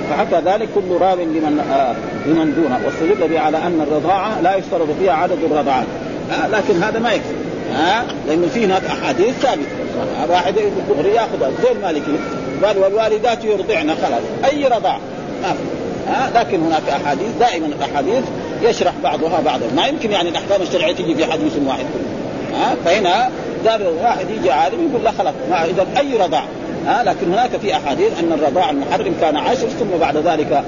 [0.09, 2.79] فحكى ذلك كل راو لمن آه لمن دونه.
[2.85, 5.85] واستدل به على أن الرضاعة لا يشترط فيها عدد الرضاعات.
[6.31, 7.33] آه لكن هذا ما يكفي.
[7.73, 9.65] ها آه لأنه في هناك أحاديث ثابتة.
[10.29, 10.55] واحد
[10.89, 11.51] دغري يأخذها.
[11.63, 12.11] زي المالكي
[12.63, 14.51] قال والوالدات يرضعن خلاص.
[14.51, 14.99] أي رضاعة؟
[16.07, 18.23] ها لكن هناك أحاديث دائما الاحاديث
[18.61, 19.65] يشرح بعضها بعضا.
[19.75, 21.85] ما يمكن يعني الأحكام الشرعية تجي في حديث واحد.
[22.53, 23.29] ها فهنا
[23.67, 25.33] قال واحد يجي عالم يقول لا خلاص.
[25.49, 26.43] ما إذا أي رضاع
[26.85, 30.63] ها لكن هناك في أحاديث أن الرضاع المحرم كان عشر ثم بعد ذلك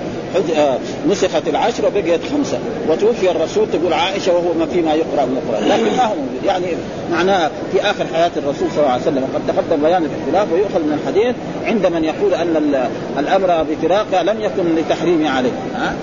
[0.57, 0.77] آه،
[1.09, 2.57] نسخت العشر وبقيت خمسة.
[2.89, 6.13] وتوفي الرسول تقول عائشة وهو ما فيما يقرأ مقرا لكن ما هو
[6.45, 6.65] يعني
[7.11, 10.99] معناه في آخر حياة الرسول صلى الله عليه وسلم وقد تقدم بيان الاختلاف ويؤخذ من
[11.01, 15.51] الحديث عند من يقول أن الأمر بفراقها لم يكن لتحريم عليه.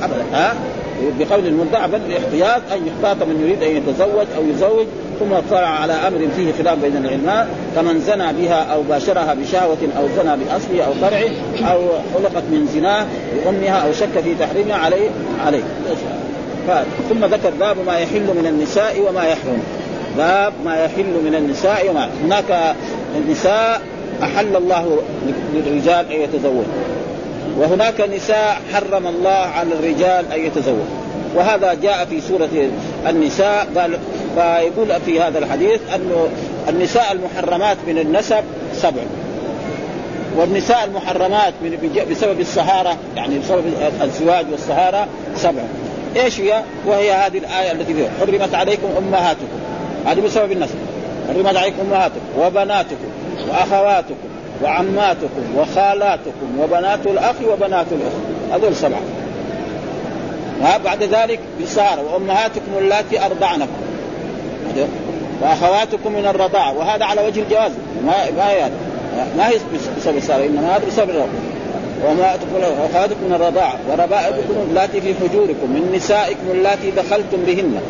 [0.03, 0.55] ابدا.
[1.19, 4.87] بقول المدعى بل الاحتياط أن يحتاط من يريد أن يتزوج أو يزوج
[5.23, 10.09] ثم اطلع على أمر فيه خلاف بين العلماء كمن زنى بها أو باشرها بشهوة أو
[10.17, 11.31] زنى بأصله أو فرعه
[11.73, 11.81] أو
[12.15, 15.09] خلقت من زناه بأمها أو شك في تحريمها عليه
[15.47, 15.63] عليه.
[17.09, 19.63] ثم ذكر باب ما يحل من النساء وما يحرم.
[20.19, 22.75] باب ما يحل من النساء وما هناك
[23.17, 23.81] النساء
[24.23, 24.99] أحل الله
[25.55, 26.65] للرجال أن يتزوجوا
[27.59, 31.02] وهناك نساء حرم الله على الرجال أن يتزوجوا
[31.35, 32.71] وهذا جاء في سورة
[33.09, 33.99] النساء قال
[34.35, 36.29] فيقول في هذا الحديث أنه
[36.69, 39.03] النساء المحرمات من النسب سبع.
[40.37, 43.65] والنساء المحرمات من بسبب السهارة يعني بسبب
[44.03, 45.63] الزواج والسهارة سبع.
[46.17, 48.11] إيش هي؟ وهي هذه الآية التي فيها.
[48.21, 49.47] حرمت عليكم أمهاتكم.
[50.07, 50.75] هذه بسبب النسب.
[51.29, 53.09] حرمت عليكم أمهاتكم وبناتكم
[53.49, 54.15] وأخواتكم
[54.63, 58.53] وعماتكم وخالاتكم وبنات الأخ وبنات الأخت.
[58.53, 59.01] هذول سبعة
[60.85, 63.83] بعد ذلك بالسهارة وأمهاتكم اللاتي أرضعنكم.
[65.43, 67.71] وأخواتكم من الرضاعه وهذا على وجه الجواز.
[68.07, 68.71] ما ما هي
[69.37, 69.55] ما هي
[69.99, 71.29] بسبب السهر إنما هذا بسبب الرضاعه
[72.07, 72.37] وما
[72.91, 77.81] اخواتكم من الرضاعه وربائبكم اللاتي في حجوركم من نسائكم اللاتي دخلتم بهن.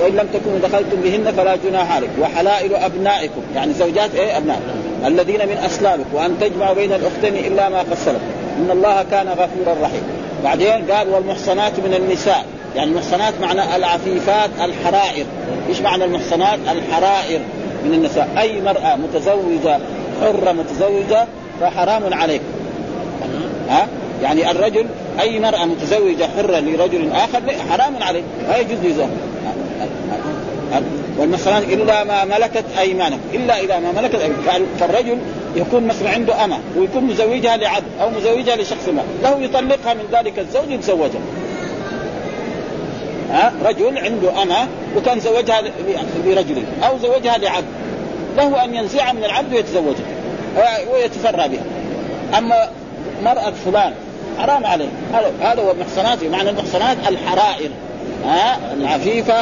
[0.00, 3.42] وإن لم تكونوا دخلتم بهن فلا جناح عليكم وحلائل أبنائكم.
[3.54, 4.60] يعني زوجات إيه؟ أبناء.
[5.06, 8.20] الذين من اصلابكم وأن تجمعوا بين الأختين إلا ما سلف
[8.58, 10.13] إن الله كان غفورا رحيما.
[10.44, 12.44] بعدين قال والمحصنات من النساء.
[12.76, 15.26] يعني المحصنات معنى العفيفات الحرائر.
[15.68, 17.40] إيش معنى المحصنات؟ الحرائر
[17.84, 18.28] من النساء.
[18.38, 19.78] أي مرأة متزوجة
[20.20, 21.26] حرة متزوجة
[21.60, 22.40] فحرام عليك.
[23.68, 23.88] ها؟
[24.22, 24.86] يعني الرجل
[25.20, 29.08] أي مرأة متزوجة حرة لرجل آخر حرام عليه لا يجوز يزوج
[31.18, 35.18] والمحصنات إلا ما ملكت ايمانكم إلا إذا ما ملكت أيمانكم فالرجل
[35.56, 40.38] يكون مثلا عنده أمة ويكون مزوجها لعبد أو مزوجها لشخص ما له يطلقها من ذلك
[40.38, 41.20] الزوج يتزوجها.
[43.30, 45.62] ها؟ رجل عنده أمة وكان زوجها
[46.24, 47.66] لرجل أو زوجها لعبد
[48.36, 50.06] له أن ينزعها من العبد ويتزوجها
[50.92, 51.64] ويتفرى بها.
[52.38, 52.68] أما
[53.24, 53.92] مرأة فلان
[54.38, 54.88] حرام عليه.
[55.40, 57.70] هذا هو المحصنات معنى المحصنات الحرائر.
[58.24, 59.34] ها؟ العفيفة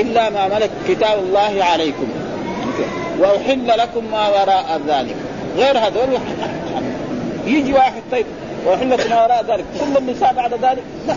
[0.00, 2.08] إلا ما ملك كتاب الله عليكم.
[3.18, 5.16] وأحل لكم ما وراء ذلك.
[5.56, 6.18] غير هذول
[7.46, 8.26] يجي واحد طيب
[8.66, 9.64] وأحل لكم ما وراء ذلك.
[9.80, 11.14] كل النساء بعد ذلك؟ لا.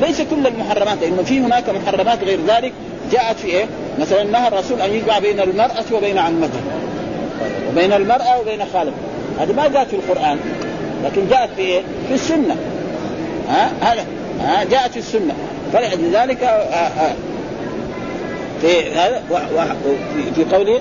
[0.00, 2.72] ليس كل المحرمات لأنه في هناك محرمات غير ذلك.
[3.12, 3.66] جاءت في إيه؟
[3.98, 6.60] مثلا نهى الرسول أن يجمع بين المرأة وبين عمتها
[7.70, 8.94] وبين المرأة وبين خالتها
[9.40, 10.38] هذه ما جاءت في القرآن
[11.04, 12.56] لكن جاءت في إيه؟ في السنة.
[13.48, 14.06] ها؟ هذا.
[14.40, 15.34] ها؟ جاءت في السنة.
[15.72, 17.14] فلذلك آه، آه،
[18.60, 19.22] في هذا
[20.34, 20.80] في قوله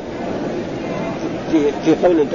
[1.52, 2.28] في في قول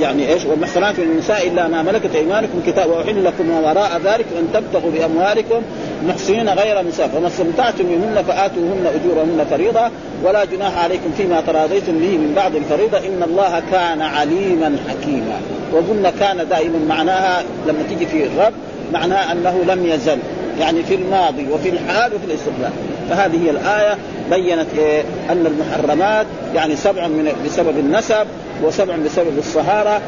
[0.00, 4.48] يعني إيش؟ والمحصنات من النساء إلا ما ملكت أيمانكم كتاب وأحل لكم وراء ذلك ان
[4.54, 5.62] تبتغوا بأموالكم
[6.06, 9.90] محسنين غير مساف فما استمتعتم منهن فآتوهن أجورهن فريضة
[10.24, 12.98] ولا جناح عليكم فيما تراضيتم به من بعد الفريضة.
[12.98, 15.40] إن الله كان عليما حكيما.
[15.72, 18.52] وقلنا كان دائما معناها لما تيجي في الرب
[18.92, 20.18] معناها أنه لم يزل.
[20.60, 22.70] يعني في الماضي وفي الحال وفي الاستقبال
[23.10, 23.98] فهذه هي الآية.
[24.30, 28.26] بينت إيه أن المحرمات يعني سبع من بسبب النسب
[28.62, 30.00] وسبع بسبب الصهارة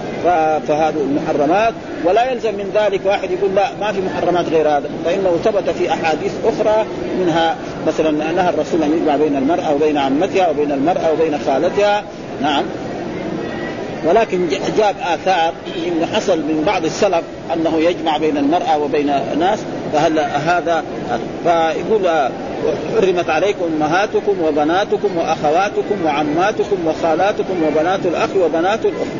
[0.68, 1.74] فهذه المحرمات.
[2.04, 4.90] ولا يلزم من ذلك واحد يقول لا ما في محرمات غير هذا.
[5.04, 6.86] فإنه ثبت في أحاديث أخرى
[7.20, 7.56] منها
[7.86, 12.04] مثلا نهى الرسول أن يجمع بين المرأة وبين عمتها وبين المرأة وبين خالتها.
[12.42, 12.64] نعم.
[14.06, 15.52] ولكن جاب آثار
[15.86, 17.22] إنه حصل من بعض السلف
[17.54, 19.58] أنه يجمع بين المرأة وبين الناس
[19.92, 20.84] فهل هذا
[21.44, 22.08] فيقول
[23.00, 29.16] حرمت عليكم أمهاتكم وبناتكم وأخواتكم وعماتكم وخالاتكم وبنات الأخ وبنات الأخت.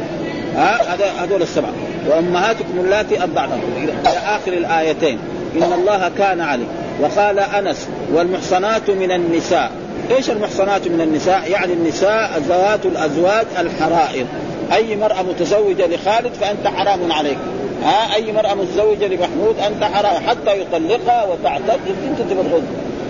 [0.56, 1.72] ها هذا هذول السبعة.
[2.08, 3.60] وأمهاتكم اللاتي أرضعنكم.
[3.76, 5.18] إلى آخر الآيتين.
[5.56, 6.68] إن الله كان عليم.
[7.00, 9.70] وقال أنس والمحصنات من النساء.
[10.10, 14.26] إيش المحصنات من النساء؟ يعني النساء ذوات الأزواج الحرائر.
[14.72, 17.38] أي مرأة متزوجة لخالد فأنت حرام عليك.
[17.84, 22.62] ها أي مرأة متزوجة لمحمود أنت حرام حتى يطلقها وتعتد أنت تبغى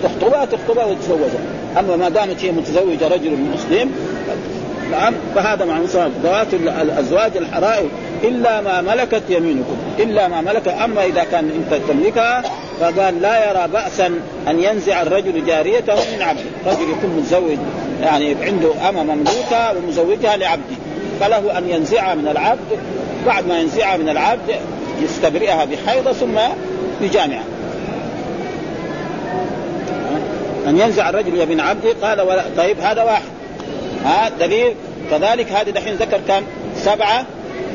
[0.03, 1.39] تخطبها تخطبها وتتزوجها.
[1.79, 3.91] أما ما دامت هي متزوجة رجل مسلم
[4.91, 5.79] نعم فهذا مع
[6.23, 7.89] ذوات الأزواج الحرائر
[8.23, 9.75] إلا ما ملكت يمينكم.
[9.99, 10.67] إلا ما ملك.
[10.67, 12.43] أما إذا كان أنت تملكها
[12.79, 14.07] فقال لا يرى بأسا
[14.47, 17.57] أن ينزع الرجل جاريته من عبده، رجل يكون متزوج
[18.01, 20.75] يعني عنده أمة مملوكة ومزوجها لعبده.
[21.19, 22.79] فله أن ينزعها من العبد
[23.25, 24.55] بعد ما ينزعها من العبد
[25.01, 26.39] يستبرئها بحيضة ثم
[27.01, 27.43] يجامعها
[30.67, 33.23] أن ينزع الرجل من عبده قال ولا طيب هذا واحد.
[34.05, 34.73] ها دليل.
[35.11, 36.43] كذلك هذه دحين ذكر كم؟
[36.75, 37.25] سبعة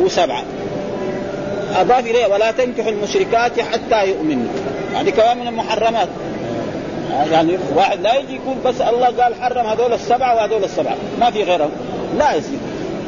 [0.01, 0.43] وسبعة.
[1.77, 4.49] أضاف اليه ولا تنكحوا المشركات حتى يؤمنوا.
[4.95, 6.09] يعني كمان من المحرمات.
[7.33, 10.97] يعني واحد لا يجي يقول بس الله قال حرم هذول السبعة وهذول السبعة.
[11.21, 11.71] ما في غيرهم.
[12.19, 12.59] لا يصير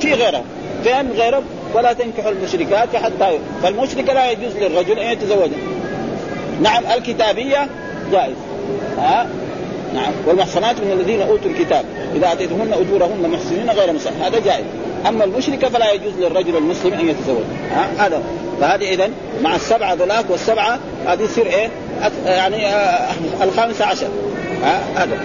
[0.00, 0.44] في غيرهم.
[0.84, 1.44] فين غيرهم.
[1.74, 5.58] ولا تنكحوا المشركات حتى فالمشركه لا يجوز للرجل أن يتزوجها
[6.62, 7.68] نعم الكتابية
[8.12, 8.36] جائز
[8.98, 9.26] ها؟
[9.94, 10.12] نعم.
[10.26, 14.64] والمحصنات من الذين أوتوا الكتاب إذا اتيتهن أجورهن محسنين غير مسلمين هذا جائز.
[15.08, 17.44] أما المشركه فلا يجوز للرجل المسلم أن يتزوج.
[17.70, 18.22] ها؟ هذا.
[18.60, 19.10] فهذه اذا
[19.42, 21.68] مع السبعة ذولاك والسبعة هذه تصير إيه؟
[22.26, 23.08] يعني آه
[23.42, 24.08] الخامسة عشر.
[24.96, 25.18] هذا.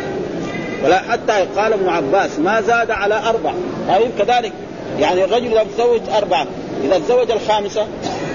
[0.86, 3.54] ولا حتى قال ابن عباس ما زاد على أربع.
[3.88, 4.52] طيب كذلك
[5.00, 6.48] يعني الرجل إذا تزوج أربعة
[6.84, 7.88] إذا تزوج الخامسة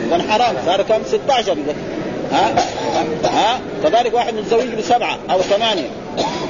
[0.06, 1.74] اذا حرام صار كم؟ 16 اذا
[2.32, 2.54] ها؟
[3.24, 5.88] ها؟ كذلك واحد متزوج بسبعة أو ثمانية.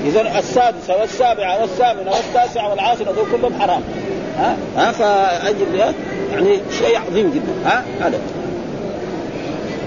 [0.06, 3.82] اذا السادسه والسابعه والثامنه والتاسعه والعاشره هذول كلهم حرام.
[4.38, 5.94] ها؟ ها؟ فأجل
[6.32, 7.70] يعني شيء عظيم جدا.
[7.70, 8.20] ها؟ هذا.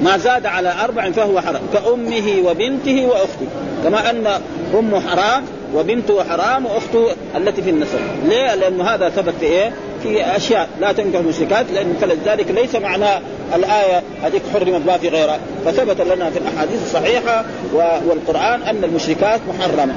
[0.04, 1.62] ما زاد على أربع فهو حرام.
[1.74, 3.48] كأمه وبنته وأخته.
[3.84, 4.42] كما أن
[4.80, 5.44] أمه حرام
[5.76, 7.08] وبنته حرام وأخته
[7.38, 8.00] التي في النسب.
[8.26, 13.22] ليه؟ لأنه هذا ثبت في إيه؟ في أشياء لا تنكح المشركات لأن فلذلك ليس معنى
[13.56, 15.40] الآية هذيك حرمت ما في غيرها.
[15.66, 19.94] فثبت لنا في الأحاديث الصحيحة والقرآن أن المشركات محرمة.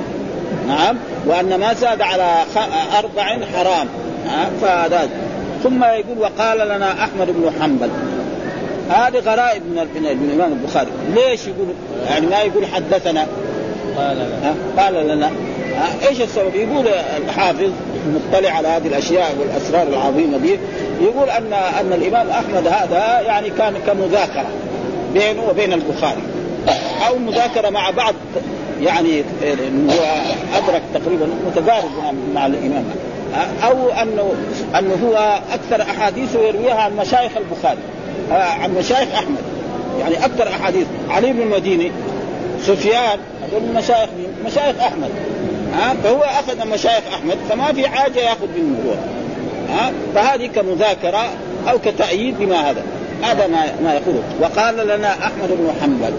[0.69, 2.43] نعم؟ وأن ما زاد على
[2.99, 3.89] أربع حرام.
[4.63, 5.09] فهذا.
[5.63, 7.91] ثم يقول وقال لنا أحمد بن حنبل.
[8.91, 10.91] هذه غرائب من الإمام البخاري.
[11.15, 11.67] ليش يقول
[12.11, 13.27] يعني ما يقول حدثنا؟
[13.97, 15.31] قال لنا قال لنا.
[16.09, 17.71] إيش السبب؟ يقول الحافظ
[18.07, 20.59] مطلع على هذه الأشياء والأسرار العظيمة دي
[21.01, 24.47] يقول ان أن الإمام أحمد هذا يعني كان كمذاكرة
[25.15, 26.23] بينه وبين البخاري.
[27.09, 28.15] أو مذاكرة مع بعض
[28.83, 29.21] يعني
[29.89, 30.05] هو
[30.55, 31.91] أدرك تقريبا متقارب
[32.35, 32.85] مع الإمام.
[33.65, 34.35] أو انه
[34.79, 37.79] أنه هو أكثر احاديثه يرويها عن مشايخ البخاري.
[38.31, 39.39] عن مشايخ أحمد.
[40.01, 40.87] يعني أكثر أحاديث.
[41.11, 41.93] علي بن المديني
[42.63, 44.09] سفيان هذول مشايخ
[44.47, 45.11] مشايخ أحمد.
[45.75, 48.95] ها فهو أخذ مشايخ أحمد فما في حاجة يأخذ منه هو
[49.75, 51.29] ها فهذه كمذاكرة
[51.69, 52.83] أو كتأييد بما هذا.
[53.23, 56.15] هذا ما ما يقوله وقال لنا أحمد بن حنبل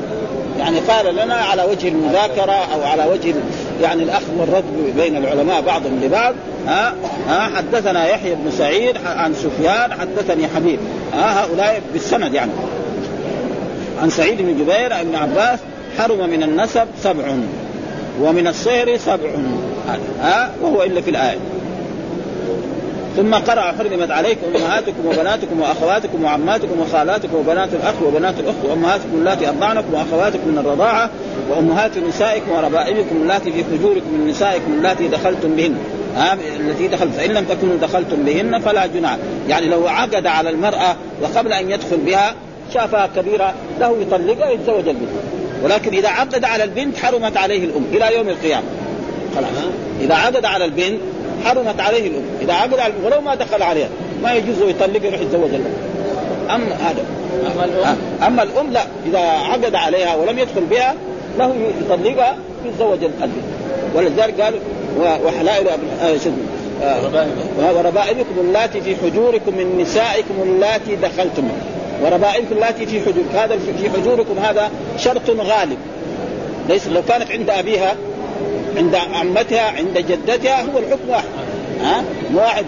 [0.60, 3.34] يعني قال لنا على وجه المذاكرة أو على وجه
[3.82, 6.36] يعني الأخذ والرد بين العلماء بعضهم لبعض
[6.68, 6.96] ها
[7.28, 10.80] ها حدثنا يحيى بن سعيد عن سفيان حدثني حبيب
[11.14, 12.52] ها هؤلاء بالسند يعني.
[14.02, 15.60] عن سعيد بن جبير ابن عباس
[15.98, 17.24] حرم من النسب سبع.
[18.22, 19.30] ومن الصهر سبع.
[20.22, 21.38] ها؟ وهو إلا في الآية.
[23.18, 29.50] ثم قرأ حرمت عليكم أمهاتكم وبناتكم وأخواتكم وعماتكم وخالاتكم وبنات الأخ وبنات الأخت وأمهاتكم اللاتي
[29.50, 31.10] أرضعنكم وأخواتكم من الرضاعة
[31.50, 35.76] وأمهات نسائكم وربائبكم اللاتي في حجوركم من نسائكم اللاتي دخلتم بهن.
[36.60, 37.12] التي دخلت.
[37.14, 39.18] فإن لم تكونوا دخلتم بهن فلا جناح.
[39.50, 42.34] يعني لو عقد على المرأة وقبل أن يدخل بها
[42.74, 45.10] شافها كبيرة له يطلقها يتزوج البنت.
[45.64, 48.66] ولكن إذا عقد على البنت حرمت عليه الأم إلى يوم القيامة.
[49.36, 49.50] خلاص.
[50.02, 51.00] إذا عقد على البنت
[51.46, 52.24] حرمت عليه الأم.
[52.42, 53.90] إذا عقد على ولو ما دخل عليها.
[54.24, 55.74] ما يجوز يطلق يروح يتزوج الأم
[56.50, 57.06] أما هذا.
[57.56, 58.86] أما الأم؟ أما الأم لا.
[59.06, 60.96] إذا عقد عليها ولم يدخل بها
[61.40, 63.32] له يطلقها يتزوج البنت
[63.96, 64.54] ولذلك قال
[65.26, 65.68] وحلائل
[67.76, 71.50] وربائبكم اللاتي في حجوركم من نسائكم اللاتي دخلتم.
[72.04, 75.78] وربائبكم اللاتي في حجوركم هذا في حجوركم هذا شرط غالب.
[76.70, 77.96] ليس لو كانت عند أبيها
[78.78, 81.28] عند عمتها عند جدتها هو الحكم واحد.
[81.82, 82.04] ها؟
[82.34, 82.66] واحد.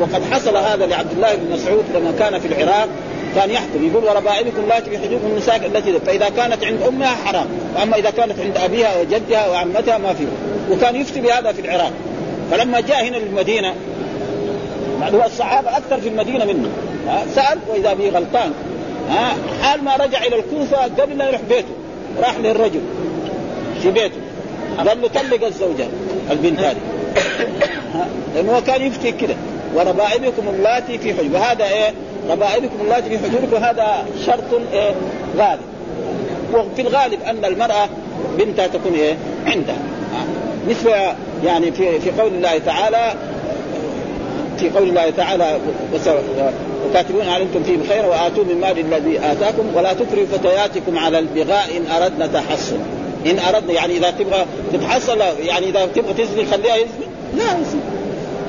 [0.00, 2.88] وقد حصل هذا لعبد الله بن مسعود لما كان في العراق.
[3.34, 3.90] كان يحكم.
[3.90, 7.46] يقول وربائبكم اللاتي في حجوركم النساء التي فإذا كانت عند أمها حرام.
[7.76, 10.26] وأما إذا كانت عند أبيها وجدها وعمتها ما فيه.
[10.70, 11.92] وكان يفتي بهذا في العراق.
[12.50, 13.74] فلما جاء هنا للمدينة
[15.26, 16.68] الصحابة أكثر في المدينة منه.
[17.34, 18.52] سأل وإذا به غلطان.
[19.10, 21.74] ها حال ما رجع إلى الكوفة قبل لا يروح بيته
[22.20, 22.80] راح للرجل
[23.82, 24.20] في بيته.
[24.78, 25.86] قال له طلق الزوجة
[26.30, 26.80] البنت هذه.
[28.34, 29.34] لأنه هو كان يفتي كده.
[29.74, 31.92] وربائبكم اللاتي في حجب وهذا إيه؟
[32.30, 34.94] ربائبكم اللاتي في حجوركم هذا شرط إيه؟
[35.36, 35.60] غالب.
[36.54, 37.88] وفي الغالب أن المرأة
[38.38, 39.16] بنتها تكون إيه؟
[39.46, 39.78] عندها.
[40.68, 40.90] مثل
[41.44, 43.14] يعني في في قول الله تعالى
[44.58, 45.58] في قول الله تعالى
[46.88, 52.02] وكاتبون علمتم فيه بخير وآتوا من مال الذي آتاكم ولا تكرهوا فتياتكم على البغاء إن
[52.02, 52.78] أردنا تحصن.
[53.26, 57.06] إن أردنا يعني إذا تبغى تتحصل يعني إذا تبغى تزني خليها يزني.
[57.36, 57.80] لا يزني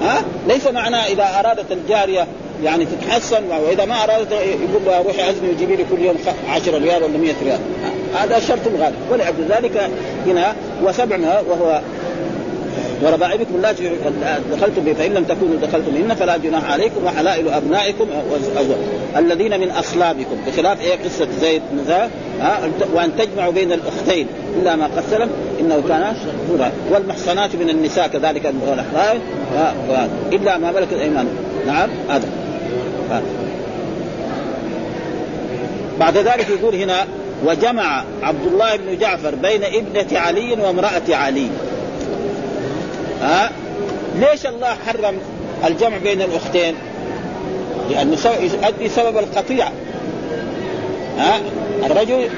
[0.01, 2.27] ها؟ ليس معناه إذا أرادت الجارية
[2.63, 6.15] يعني تتحسن وإذا ما أرادت يقول لها روحي أزني وجيبي لي كل يوم
[6.49, 7.59] 10 ريال ولا 100 ريال.
[8.15, 8.95] هذا شرط غالب.
[9.11, 9.89] ولأجل ذلك
[10.25, 11.17] هنا وسبع
[11.49, 11.81] وهو
[13.03, 13.89] وربائبكم اللاتي
[14.51, 18.07] دخلتم به فإن لم تكونوا دخلتم بهن فلا جناح عليكم وحلائل أبنائكم
[19.17, 22.09] الذين من اصلابكم بخلاف إيه قصة زيد زيد
[22.93, 24.27] وأن تجمعوا بين الأختين.
[24.61, 25.29] إلا ما قد سلم
[25.59, 26.15] إنه كان
[26.53, 28.45] هدى والمحصنات من النساء كذلك
[30.33, 31.35] إلا ما ملكت أيمانكم.
[31.67, 32.27] نعم هذا.
[35.99, 37.05] بعد ذلك يقول هنا
[37.45, 41.47] وجمع عبد الله بن جعفر بين ابنة علي وامرأة علي.
[43.21, 43.51] ها؟
[44.15, 45.17] ليش الله حرم
[45.65, 46.75] الجمع بين الأختين؟
[47.89, 49.71] لأنه يؤدي سبب القطيعه
[51.17, 51.39] ها؟
[51.85, 52.29] الرجل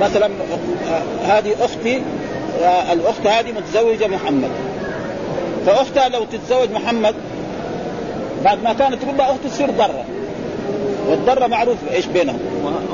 [0.00, 0.30] مثلا
[1.24, 2.02] هذه أختي
[2.92, 4.50] الأخت هذه متزوجة محمد.
[5.66, 7.14] فأختها لو تتزوج محمد
[8.44, 10.04] بعد ما كانت تقول لها أخت تصير ضرة.
[11.08, 12.40] والضرة معروف إيش بينهم؟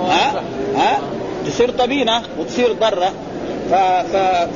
[0.09, 0.43] ها؟
[0.77, 0.99] ها؟
[1.47, 3.13] تصير طبينة وتصير ضرة.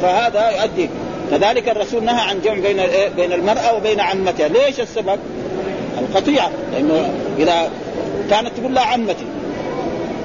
[0.02, 0.90] فهذا يؤدي
[1.30, 2.80] كذلك الرسول نهى عن جمع بين
[3.16, 5.18] بين المرأة وبين عمتها، ليش السبب؟
[5.98, 7.70] القطيعه لأنه إذا
[8.30, 9.26] كانت تقول لها عمتي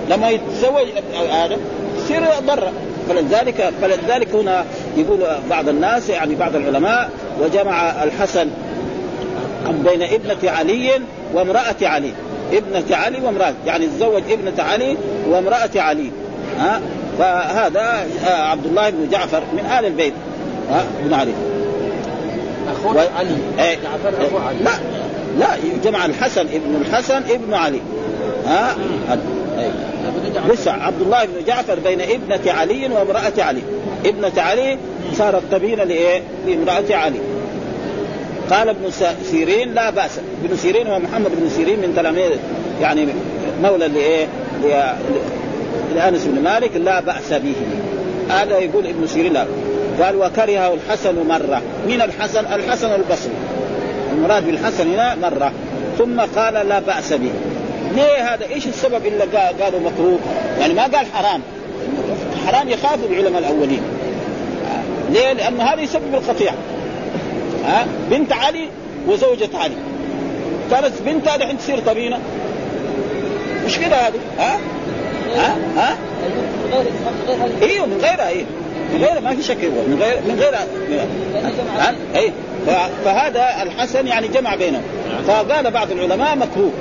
[0.10, 0.88] لما يتزوج
[1.32, 1.58] هذا
[1.98, 2.72] تصير ضره
[3.10, 4.66] فلذلك فلذلك هنا
[4.98, 7.10] يقول بعض الناس يعني بعض العلماء
[7.42, 8.50] وجمع الحسن
[9.70, 10.92] بين ابنة علي
[11.34, 12.12] وامرأة علي.
[12.54, 14.98] ابنة علي وامرأة يعني تزوج ابنة علي
[15.30, 16.12] وامرأة علي.
[16.60, 16.82] ها؟
[17.20, 20.14] فهذا عبد الله بن جعفر من آل البيت.
[20.70, 21.34] ها؟ ابن علي.
[22.86, 22.90] و...
[22.90, 23.38] علي.
[23.60, 23.76] إيه.
[23.76, 24.58] جعفر أخو علي.
[24.64, 24.72] لا
[25.40, 25.48] لا
[25.84, 27.80] جمع الحسن ابن الحسن ابن علي.
[28.46, 28.76] ها؟
[29.58, 29.72] إيه.
[30.50, 33.62] لسه عبد الله بن جعفر بين ابنة علي وامرأة علي.
[34.06, 34.78] ابنة علي
[35.18, 37.20] صارت طبينة لإيه؟ لامرأة علي.
[38.50, 38.92] قال ابن
[39.32, 40.20] سيرين لا بأس.
[40.46, 42.32] ابن سيرين هو محمد بن سيرين من تلاميذ
[42.82, 43.08] يعني
[43.62, 44.28] مولى لإيه؟
[45.96, 47.56] لأنس بن مالك لا بأس به.
[48.30, 49.46] هذا يقول ابن سيرين لا.
[50.02, 51.62] قال وكرهه الحسن مرة.
[51.88, 53.34] من الحسن؟ الحسن البصري.
[54.14, 55.52] المراد بالحسن هنا مرة.
[55.98, 57.32] ثم قال لا بأس به.
[57.96, 59.26] ليه هذا؟ إيش السبب إلا
[59.64, 60.20] قالوا مكروه؟
[60.60, 61.42] يعني ما قال حرام.
[62.48, 63.82] حرام يخافوا العلماء الأولين.
[65.12, 66.56] ليه؟ لأنه هذا يسبب القطيعه
[67.66, 68.68] ها؟ بنت علي
[69.08, 69.76] وزوجة علي.
[70.72, 72.20] كانت بنتها دحين تصير طبينة.
[73.66, 74.58] مش كده هذه؟ ها؟
[75.36, 75.98] ها؟ ها؟
[77.62, 78.46] إيوه من غيرها إيوه.
[78.94, 80.54] من غيرها ما في شك من غير من غير
[82.16, 82.32] اي
[83.06, 84.82] فهذا الحسن يعني جمع بينهم.
[85.28, 86.72] فقال بعض العلماء مكروه.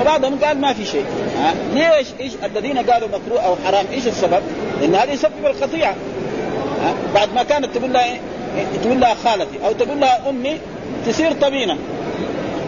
[0.00, 1.04] وبعضهم قال ما في شيء.
[1.38, 4.42] ها؟ ليش؟ إيش الذين قالوا مكروه أو حرام؟ إيش السبب؟
[4.80, 5.94] لأن هذا يسبب القطيعة.
[7.14, 8.20] بعد ما كانت تقول لها إيه؟
[8.82, 10.58] تقول لها خالتي أو تقول لها أمي
[11.06, 11.76] تصير طبينة.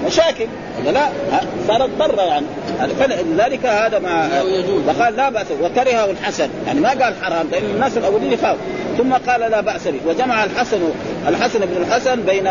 [0.07, 0.47] مشاكل.
[0.81, 1.09] ولا لا؟
[1.69, 2.47] صارت ضرة يعني.
[3.01, 4.29] فلذلك هذا ما
[4.87, 5.47] فقال لا بأس.
[5.63, 6.49] وكرهه الحسن.
[6.67, 8.65] يعني ما قال حرام لأن الناس الأولين يخافوا.
[8.99, 9.99] ثم قال لا بأس به.
[10.07, 10.81] وجمع الحسن
[11.29, 12.49] الحسن بن الحسن بين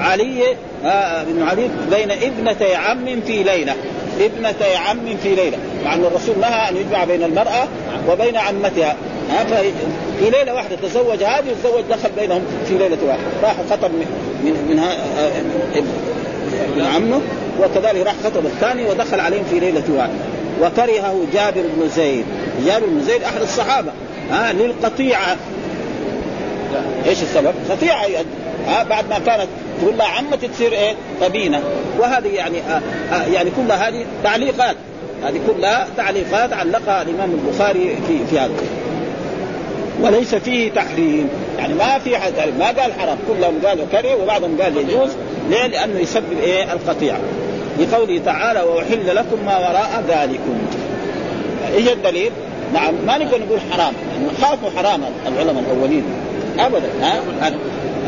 [0.00, 0.42] علي
[0.84, 3.74] آه بن علي بين ابنتي عم في ليلة.
[4.20, 5.58] ابنتي عم في ليلة.
[5.84, 7.68] مع أن الرسول نهى أن يجمع بين المرأة
[8.08, 8.96] وبين عمتها.
[9.30, 9.44] ها
[10.18, 13.22] في ليلة واحدة تزوج هذه وتزوج دخل بينهم في ليلة واحدة.
[13.42, 14.06] راح خطب من
[14.44, 14.82] من, من
[15.74, 17.20] ابن عمه
[17.60, 20.12] وكذلك راح خطب الثاني ودخل عليهم في ليلة واحدة.
[20.62, 22.24] وكرهه جابر بن زيد.
[22.66, 23.92] جابر بن زيد أحد الصحابة.
[24.30, 25.36] ها للقطيعة.
[27.06, 28.06] إيش السبب؟ قطيعه
[28.66, 29.48] ها بعد ما كانت
[29.80, 31.60] تقول لها عمتي تصير إيه؟ طبينة.
[31.98, 34.76] وهذه يعني آه آه يعني كلها هذه تعليقات.
[35.24, 38.52] هذه كلها تعليقات علقها الإمام البخاري في في هذا.
[40.00, 41.28] وليس فيه تحريم.
[41.58, 43.18] يعني ما في حد ما قال حرام.
[43.28, 45.10] كلهم قالوا كره وبعضهم قال يجوز.
[45.50, 47.20] ليه؟ لأنه يسبب إيه؟ القطيعه
[47.80, 50.58] لقوله تعالى وأحل لكم ما وراء ذلكم.
[51.74, 52.30] إيش الدليل؟
[52.74, 53.92] نعم ما نقدر نقول حرام.
[54.12, 56.04] يعني خافوا حراما العلماء الأولين.
[56.58, 57.20] ابدا ها,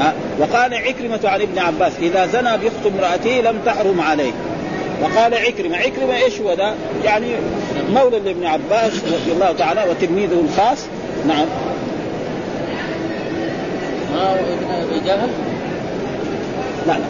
[0.00, 4.32] ها؟ وقال عكرمة عن ابن عباس إذا زنى بأخت امرأته لم تحرم عليه.
[5.02, 6.74] وقال عكرمة عكرمة إيش هو ده؟
[7.04, 7.26] يعني
[7.90, 10.78] مولى لابن عباس رضي الله تعالى وتلميذه الخاص.
[11.28, 11.46] نعم.
[14.14, 14.32] ما
[14.82, 15.28] ابن جهل؟
[16.86, 17.04] لا لا.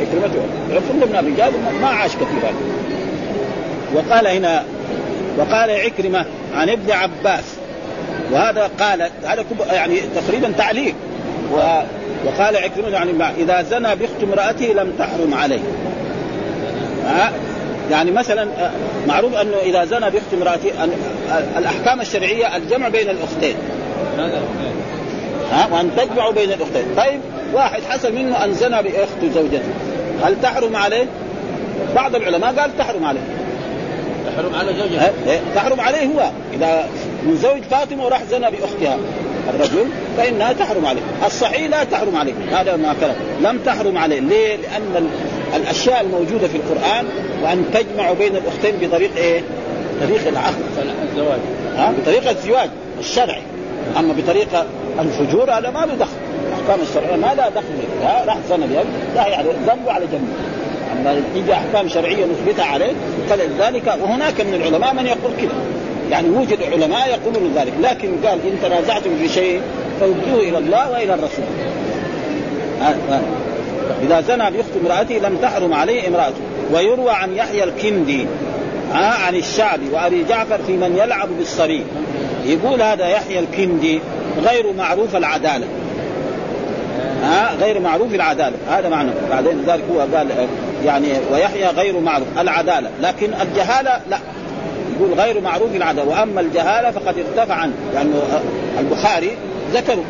[0.00, 2.52] عكرمة عكرمة بن أبي جهل ما عاش كثيرا.
[3.94, 4.64] وقال هنا
[5.38, 7.44] وقال عكرمة عن ابن عباس
[8.32, 10.94] وهذا قال هذا يعني تقريبا تعليق.
[12.26, 15.60] وقال عكرمة يعني إذا زنى بأخت امرأته لم تحرم عليه.
[17.06, 17.32] ها
[17.90, 18.48] يعني مثلا
[19.08, 20.70] معروف أنه إذا زنى باخت امراته
[21.58, 23.54] الأحكام الشرعية الجمع بين الأختين.
[25.52, 26.84] ها وأن تجمعوا بين الأختين.
[26.96, 27.20] طيب
[27.52, 29.72] واحد حصل منه أن زنى بأخت زوجته.
[30.24, 31.06] هل تحرم عليه؟
[31.94, 33.20] بعض العلماء قال تحرم عليه.
[34.36, 36.30] تحرم على زوجته إيه؟ تحرم عليه هو.
[36.54, 36.88] إذا
[37.22, 38.98] من زوج فاطمة وراح زنى بأختها
[39.54, 44.56] الرجل فإنها تحرم عليه، الصحيح لا تحرم عليه، هذا ما كلام، لم تحرم عليه، ليه؟
[44.56, 45.08] لأن
[45.56, 47.06] الأشياء الموجودة في القرآن
[47.42, 49.42] وأن تجمع بين الأختين بطريق إيه؟
[50.00, 50.54] طريق العقد
[51.10, 51.38] الزواج.
[51.76, 52.70] ها؟ بطريقه الزواج
[53.00, 53.42] الشرعي.
[53.98, 54.66] أما بطريقه
[55.00, 56.16] الفجور هذا ما له دخل.
[56.48, 58.02] الاحكام الشرعية ما لها دخل.
[58.02, 60.32] ها؟ راح سنه بيد لا يعني ذنبه على جنبه
[60.92, 62.92] أما تيجي أحكام شرعية نثبتها عليه
[63.28, 65.54] فلذلك وهناك من العلماء من يقول كذا.
[66.10, 69.60] يعني يوجد علماء يقولون ذلك لكن قال إن تنازعتم في شيء
[70.00, 71.44] فردوه إلى الله وإلى الرسول.
[74.02, 76.40] إذا زنى بأخت امراته لم تحرم عليه امرأته
[76.72, 78.26] ويروى عن يحيى الكندي
[78.94, 81.84] عن الشعبي وأبي جعفر في من يلعب بالصبي
[82.44, 84.00] يقول هذا يحيى الكندي
[84.44, 85.66] غير معروف العدالة.
[87.22, 88.56] ها غير معروف العدالة.
[88.70, 89.10] هذا معنى.
[89.30, 90.28] بعدين ذلك هو قال
[90.84, 92.90] يعني ويحيى غير معروف العدالة.
[93.00, 94.18] لكن الجهالة لا.
[94.96, 96.08] يقول غير معروف العدالة.
[96.08, 97.72] وأما الجهالة فقد ارتفع عنه.
[97.94, 98.10] يعني
[98.78, 99.30] البخاري
[99.72, 100.04] ذكره.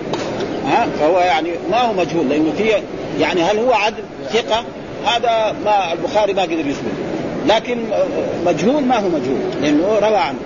[0.66, 2.72] ها؟ فهو يعني ما هو مجهول لأنه في
[3.20, 4.02] يعني هل هو عدل
[4.32, 4.64] ثقة؟
[5.06, 6.92] هذا ما البخاري ما قدر يثبت.
[7.48, 7.78] لكن
[8.46, 10.38] مجهول ما هو مجهول لأنه روى عنه.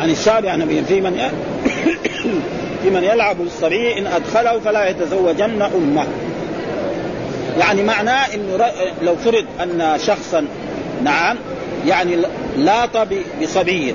[0.00, 1.12] عن الشافعي عن في من
[2.82, 6.06] في من يلعب بالصبي إن أدخله فلا يتزوجن أمه.
[7.58, 8.70] يعني معناه إنه
[9.02, 10.46] لو فرض أن شخصا
[11.04, 11.36] نعم
[11.86, 12.16] يعني
[12.56, 13.08] لاط
[13.42, 13.94] بصبي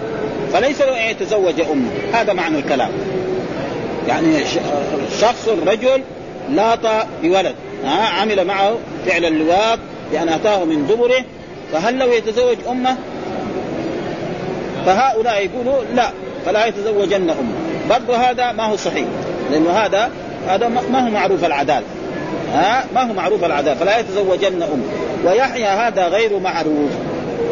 [0.53, 1.89] فليس له أن يتزوج أمه.
[2.13, 2.91] هذا معنى الكلام.
[4.07, 4.37] يعني
[5.19, 6.01] شخص رجل
[6.49, 7.55] لاط بولد
[7.85, 9.79] ها عمل معه فعل اللواط
[10.11, 11.25] بان أتاه من دبره
[11.73, 12.97] فهل لو يتزوج أمه؟
[14.85, 16.11] فهؤلاء يقولوا لا
[16.45, 17.53] فلا يتزوجن أمه.
[17.89, 19.05] برضه هذا ما هو صحيح
[19.51, 20.11] لأنه هذا
[20.47, 21.85] هذا ما هو معروف العدالة.
[22.53, 23.75] ها؟ ما هو معروف العدالة.
[23.75, 24.83] فلا يتزوجن امه
[25.25, 26.91] ويحيى هذا غير معروف.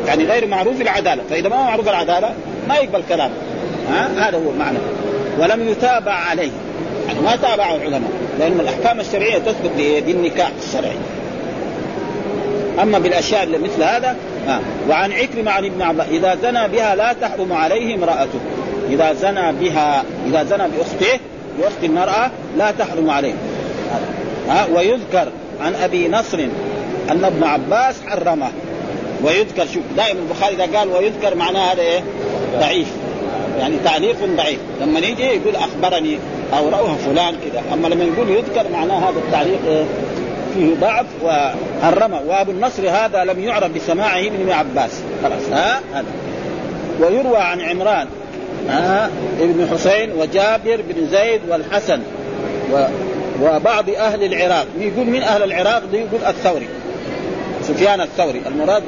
[0.08, 1.24] يعني غير معروف العدالة.
[1.30, 2.34] فإذا ما هو معروف العدالة
[2.70, 3.34] ما يقبل كلامه
[3.92, 4.78] ها؟ هذا هو المعنى.
[5.40, 6.52] ولم يتابع عليه.
[7.08, 8.12] يعني ما تابعه العلماء.
[8.40, 9.72] لأن الأحكام الشرعية تثبت
[10.06, 10.98] بالنكاح الشرعي.
[12.82, 14.16] أما بالأشياء اللي مثل هذا
[14.48, 14.60] آه.
[14.90, 18.40] وعن عكرمة عن ابن عباس إذا زنى بها لا تحرم عليه امرأته.
[18.90, 21.20] إذا زنى بها إذا زنى بأخته
[21.60, 23.34] بأخت المرأة لا تحرم عليه.
[24.50, 24.68] ها.
[24.76, 25.32] ويذكر
[25.62, 26.40] عن أبي نصر
[27.12, 28.50] أن ابن عباس حرمه
[29.24, 32.04] ويذكر شوف دائما البخاري إذا قال ويذكر معناه هذا إيه؟
[32.60, 32.88] ضعيف
[33.60, 36.18] يعني تعليق ضعيف لما يجي يقول أخبرني
[36.58, 39.84] أو روى فلان كذا أما لما يقول يذكر معناه هذا التعليق إيه؟
[40.54, 44.92] فيه ضعف وحرمه وأبو النصر هذا لم يعرف بسماعه من ابن عباس
[45.24, 46.06] خلاص ها هذا
[47.02, 48.08] ويروى عن عمران
[48.70, 52.02] ها ابن حسين وجابر بن زيد والحسن
[52.74, 52.86] و
[53.42, 54.68] وبعض أهل العراق.
[54.80, 56.68] يقول من أهل العراق؟ يقول الثوري.
[57.64, 58.42] سفيان الثوري.
[58.48, 58.84] المراد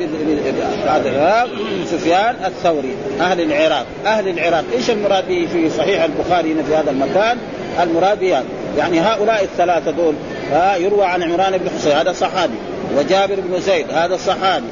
[0.85, 1.49] بعد العراق
[1.85, 3.85] سفيان الثوري أهل العراق.
[4.05, 4.63] أهل العراق.
[4.73, 7.37] إيش المراد به في صحيح البخاري هنا في هذا المكان؟
[7.83, 8.43] المراد به
[8.77, 10.13] يعني هؤلاء الثلاثة دول
[10.51, 12.57] ها يروى عن عمران بن حسين هذا صحابي
[12.97, 14.65] وجابر بن زيد هذا صحابي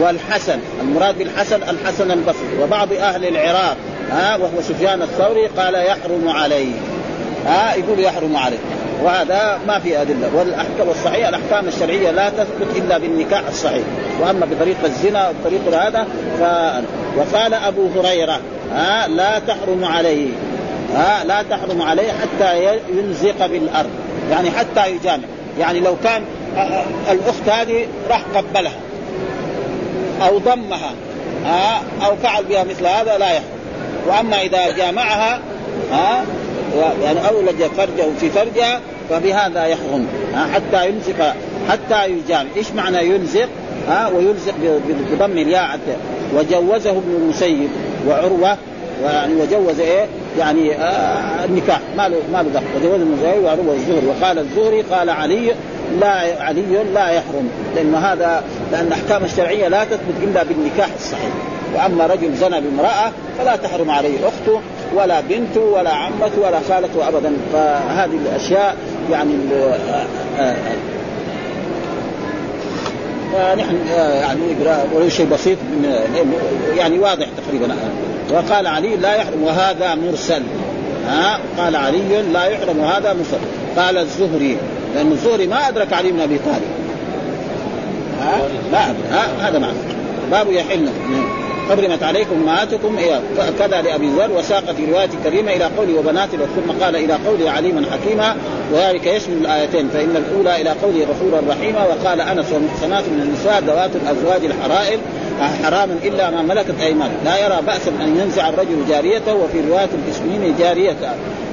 [0.00, 0.58] والحسن.
[0.80, 2.62] المراد بالحسن الحسن البصري.
[2.62, 3.76] وبعض أهل العراق
[4.10, 6.74] ها وهو سفيان الثوري قال يحرم عليه.
[7.46, 8.58] ها يقول يحرم عليه.
[9.02, 10.30] وهذا ما في أدلة.
[10.34, 13.84] والأحكام الصحيحة الأحكام الشرعية لا تثبت إلا بالنكاح الصحيح.
[14.20, 16.06] وأما بطريق الزنا وبطريق هذا
[16.38, 16.42] ف...
[17.18, 18.40] وقال أبو هريرة
[18.72, 20.28] ها لا تحرم عليه.
[20.94, 23.90] ها لا تحرم عليه حتى يلزق بالأرض.
[24.30, 25.24] يعني حتى يجامع.
[25.58, 26.24] يعني لو كان
[27.10, 28.80] الأخت هذه راح قبلها
[30.22, 30.90] أو ضمها
[31.44, 33.62] ها أو فعل بها مثل هذا لا يحرم.
[34.06, 35.40] وأما إذا جامعها
[35.92, 36.24] ها
[37.02, 38.80] يعني أولج فرجه في فرجها
[39.10, 40.06] فبهذا يحرم
[40.54, 41.34] حتى يلزق
[41.68, 43.48] حتى يجامع إيش معنى يلزق؟
[43.88, 44.54] ها ويلزق
[45.12, 45.78] بضم الياء
[46.34, 47.68] وجوزه ابن المسيب
[48.08, 48.56] وعروة
[49.04, 50.06] ويعني وجوز إيه؟
[50.38, 51.80] يعني آه النكاح.
[51.96, 52.64] ما له ما له دخل.
[52.76, 55.54] وجوز المسيب وعروة الزهري وقال الزهري قال علي
[56.00, 57.48] لا علي لا يحرم.
[57.76, 61.32] لأن هذا لأن الأحكام الشرعية لا تثبت إلا بالنكاح الصحيح.
[61.74, 64.18] وأما رجل زنى بامرأة فلا تحرم عليه.
[64.18, 64.60] أخته
[64.94, 67.32] ولا بنته ولا عمته ولا خالته ابدا.
[67.52, 68.76] فهذه الأشياء
[69.10, 69.34] يعني
[73.32, 75.58] فنحن يعني نقرأ ولو شيء بسيط
[76.76, 77.76] يعني واضح تقريبا.
[78.32, 80.42] وقال علي لا يحرم وهذا مرسل.
[81.08, 83.38] ها قال علي لا يحرم وهذا مرسل.
[83.76, 84.56] قال الزهري
[84.94, 86.62] لأن الزهري ما أدرك علي بن أبي طالب.
[88.20, 88.38] ها
[88.72, 89.76] لا ها هذا معنى
[90.30, 90.88] باب يحل.
[91.68, 92.96] حرمت عليكم أمهاتكم
[93.58, 97.86] كذا لأبي ذر وساق في رواية كريمة إلى قوله وبنات ثم قال إلى قوله عليما
[97.92, 98.36] حكيما
[98.72, 103.90] وذلك يشمل الآيتين فإن الأولى إلى قوله غفورا رحيما وقال أنس والمحصنات من النساء ذوات
[103.96, 104.98] الأزواج الحرائر
[105.62, 110.54] حراما إلا ما ملكت ايمانه لا يرى بأسا أن ينزع الرجل جاريته وفي رواية الإسمين
[110.58, 110.96] جاريه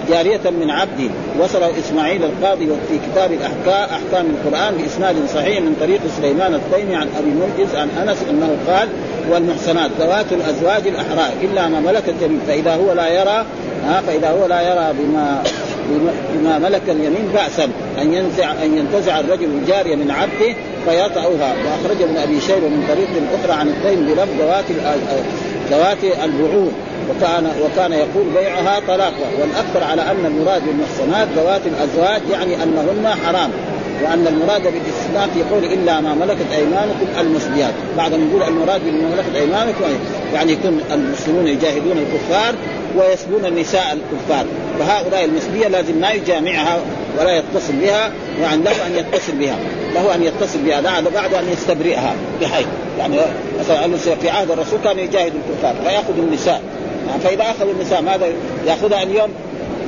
[0.09, 5.99] جارية من عبد وصله إسماعيل القاضي في كتاب الأحكام أحكام القرآن بإسناد صحيح من طريق
[6.17, 8.89] سليمان التيمي عن أبي منجز عن أنس أنه قال
[9.31, 13.45] والمحصنات ذوات الأزواج الأحرار إلا ما ملكت يمين فإذا هو لا يرى
[13.85, 15.43] ها فإذا هو لا يرى بما
[16.33, 17.69] بما ملك اليمين بأسا
[18.01, 20.55] أن ينزع أن ينتزع الرجل الجارية من عبده
[20.85, 24.65] فيطأها وأخرجه ابن أبي شيبة من طريق أخرى عن التيم بلفظ ذوات
[25.71, 26.71] ذوات البعور
[27.09, 33.51] وكان وكان يقول بيعها طلاقها والأكثر على أن المراد بالمحصنات ذوات الأزواج يعني أنهن حرام
[34.03, 39.09] وأن المراد بالاستثناء في قول إلا ما ملكت أيمانكم المسلمات بعد ما نقول المراد بما
[39.15, 39.83] ملكت أيمانكم
[40.33, 42.55] يعني يكون المسلمون يجاهدون الكفار
[42.97, 44.45] ويسبون النساء الكفار.
[44.79, 46.79] فهؤلاء المسلميه لازم ما يجامعها
[47.19, 49.55] ولا يتصل بها يعني له أن يتصل بها
[49.95, 50.81] له أن يتصل بها
[51.15, 52.67] بعد أن يستبرئها بحيث
[52.99, 53.15] يعني
[53.59, 56.61] مثلا في عهد الرسول كان يجاهد الكفار فياخذ النساء.
[57.23, 58.27] فإذا اخذوا النساء ماذا
[58.67, 59.29] يأخذها اليوم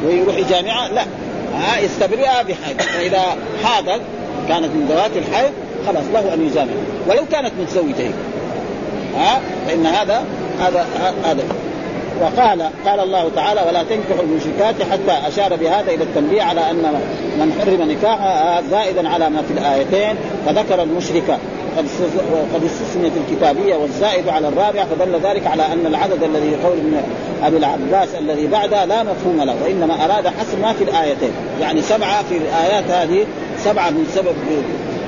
[0.05, 1.01] ويروح يجامعها لا.
[1.55, 3.21] ها يستبرئها بحيض فإذا
[3.63, 4.01] حاضت
[4.47, 5.51] كانت من ذوات الحيض
[5.87, 6.71] خلاص له أن يجامع.
[7.09, 8.11] ولو كانت متزوجة.
[9.17, 10.23] ها فإن هذا
[10.59, 10.85] هذا
[11.23, 11.43] هذا.
[12.21, 17.01] وقال قال الله تعالى ولا تنكحوا المشركات حتى أشار بهذا إلى التنبيه على أن
[17.39, 20.15] من حرم نكاحها زائدا على ما في الآيتين
[20.45, 21.37] فذكر المشركه
[22.53, 27.03] قد استثنيت الكتابية والزائد على الرابع فدل ذلك على أن العدد الذي يقول من
[27.43, 31.31] أبي العباس الذي بعده لا مفهوم له وإنما أراد حسب ما في الآيتين.
[31.61, 33.25] يعني سبعة في الآيات هذه
[33.63, 34.35] سبعة من سبب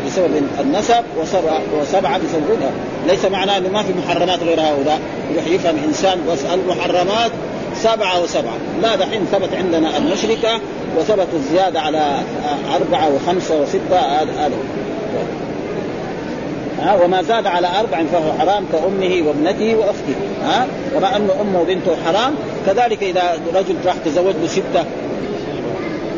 [0.08, 2.60] بسبب النسب وسبعه وسبعة بسبب
[3.08, 5.00] ليس معناه أنه ما في محرمات غير هؤلاء.
[5.32, 7.32] يروح يفهم إنسان بس المحرمات
[7.76, 8.58] سبعة وسبعة.
[8.82, 10.60] لا دحين ثبت عندنا المشركة
[10.98, 12.20] وثبت الزيادة على
[12.76, 14.54] أربعة وخمسة وستة هذا.
[16.84, 21.96] ها وما زاد على أربع فهو حرام كأمه وابنته وأخته ها؟ كما أن أمه وبنته
[22.06, 22.34] حرام.
[22.66, 24.86] كذلك إذا رجل راح تزوج له ستة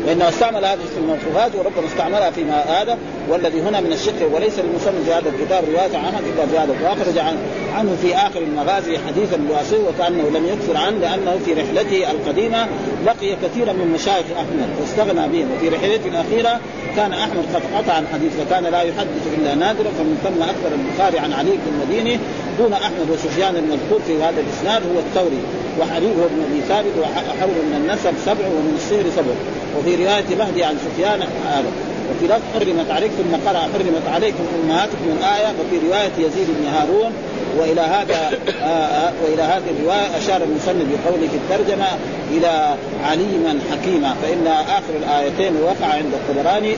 [0.06, 2.98] لأنه استعمل هذه في الموصوفات وربما استعملها فيما هذا
[3.28, 7.18] والذي هنا من الشق وليس للمصنف في هذا الكتاب رواية عنه الا في هذا وأخرج
[7.18, 7.36] عن
[7.76, 12.66] عنه في آخر المغازي حديثا الواسي وكأنه لم يكثر عنه لأنه في رحلته القديمة
[13.06, 15.48] لقي كثيرا من مشايخ أحمد واستغنى بهم.
[15.56, 16.60] وفي رحلته الأخيرة
[16.96, 21.32] كان أحمد قد قطع الحديث فكان لا يحدث إلا نادرا فمن ثم أكثر البخاري عن
[21.32, 22.18] علي بن المديني
[22.58, 25.38] دون أحمد وسفيان المذكور في هذا الإسناد هو الثوري
[25.80, 29.34] وحريب هو ابن أبي ثابت وحرب من النسب سبع ومن السهر سبع.
[29.78, 31.70] وفي رواية مهدي عن سفيان هذا.
[32.10, 37.12] وفي لفظ حرمت عليكم ثم قرأ حرمت عليكم أمهاتكم الآية وفي رواية يزيد بن هارون.
[37.58, 41.86] وإلى هذا آه, آه، وإلى هذه الرواية أشار المصنف بقوله في الترجمة
[42.30, 42.74] إلى
[43.04, 44.14] عليما حكيما.
[44.22, 46.76] فإن آخر الآيتين وقع عند الطبراني.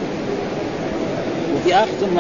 [1.57, 2.19] وفي آخر ثم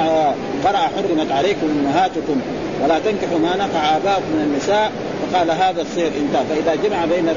[0.68, 2.40] قرأ حرمت عليكم أمهاتكم.
[2.84, 4.92] ولا تنكحوا ما نقع آباؤكم من النساء.
[5.32, 7.28] فقال هذا الصير انتهى فإذا جمع بين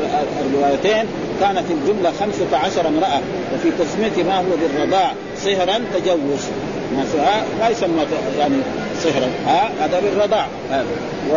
[0.46, 1.06] الروايتين
[1.42, 3.22] كانت الجملة خمسة عشر امرأة
[3.54, 6.44] وفي تسمية ما هو بالرضاع صهرا تجوز.
[7.60, 8.06] ما يسمى
[8.40, 8.56] يعني
[9.04, 9.30] صهرا.
[9.82, 10.48] هذا بالرضاع.
[11.32, 11.36] و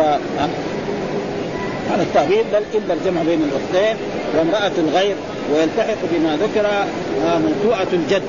[1.89, 3.97] هذا التأويل بل إلا الجمع بين الأختين
[4.37, 5.15] وامرأة الغير
[5.53, 6.69] ويلتحق بما ذكر
[7.25, 8.23] موضوعة الجد.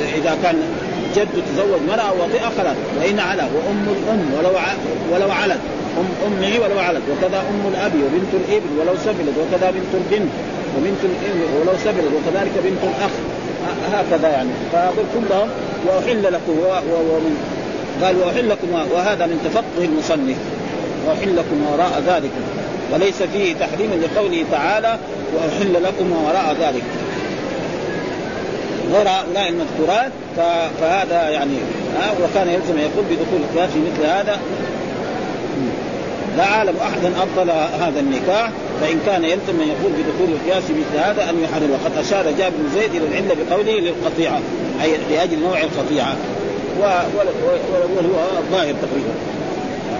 [0.00, 0.62] يعني إذا كان
[1.16, 4.58] جد تزوج مرأة وطئة خلاص وإن على وأم الأم ولو
[5.12, 5.60] ولو علت.
[6.00, 7.02] أم أمه ولو علت.
[7.12, 9.34] وكذا أم الأب وبنت الابن ولو سبلت.
[9.42, 10.32] وكذا بنت البنت
[10.76, 12.10] وبنت الابن ولو سبلت.
[12.16, 13.10] وكذلك بنت الأخ.
[13.92, 14.50] هكذا يعني.
[14.72, 15.48] فهذول كلهم
[15.86, 16.52] وأحل لكم
[16.90, 17.36] ومن
[18.02, 20.36] قال وأحل لكم وهذا من تفقه المصنف.
[21.06, 22.30] وأحل لكم وراء ذلك.
[22.92, 24.98] وليس فيه تحريم لقوله تعالى
[25.34, 26.82] وأحل لكم وراء ذلك.
[28.92, 30.12] غير هؤلاء المذكورات.
[30.80, 31.56] فهذا يعني
[32.22, 34.38] وكان يلزم يقول بدخول القياس في مثل هذا.
[36.38, 37.50] لا أعلم أحدا أبطل
[37.82, 41.70] هذا النكاح فإن كان يلزم من يقول بدخول القياس مثل هذا أن يحرم.
[41.70, 44.40] وقد أشار جابر بن زيد إلى العلة بقوله للقطيعة
[44.82, 46.16] أي لأجل نوع القطيعة.
[46.80, 47.22] وهو
[48.38, 49.14] الظاهر تقريبا.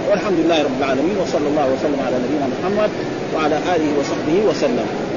[0.09, 2.89] والحمد لله رب العالمين وصلى الله وسلم على نبينا محمد
[3.35, 5.08] وعلى آله وصحبه وسلم.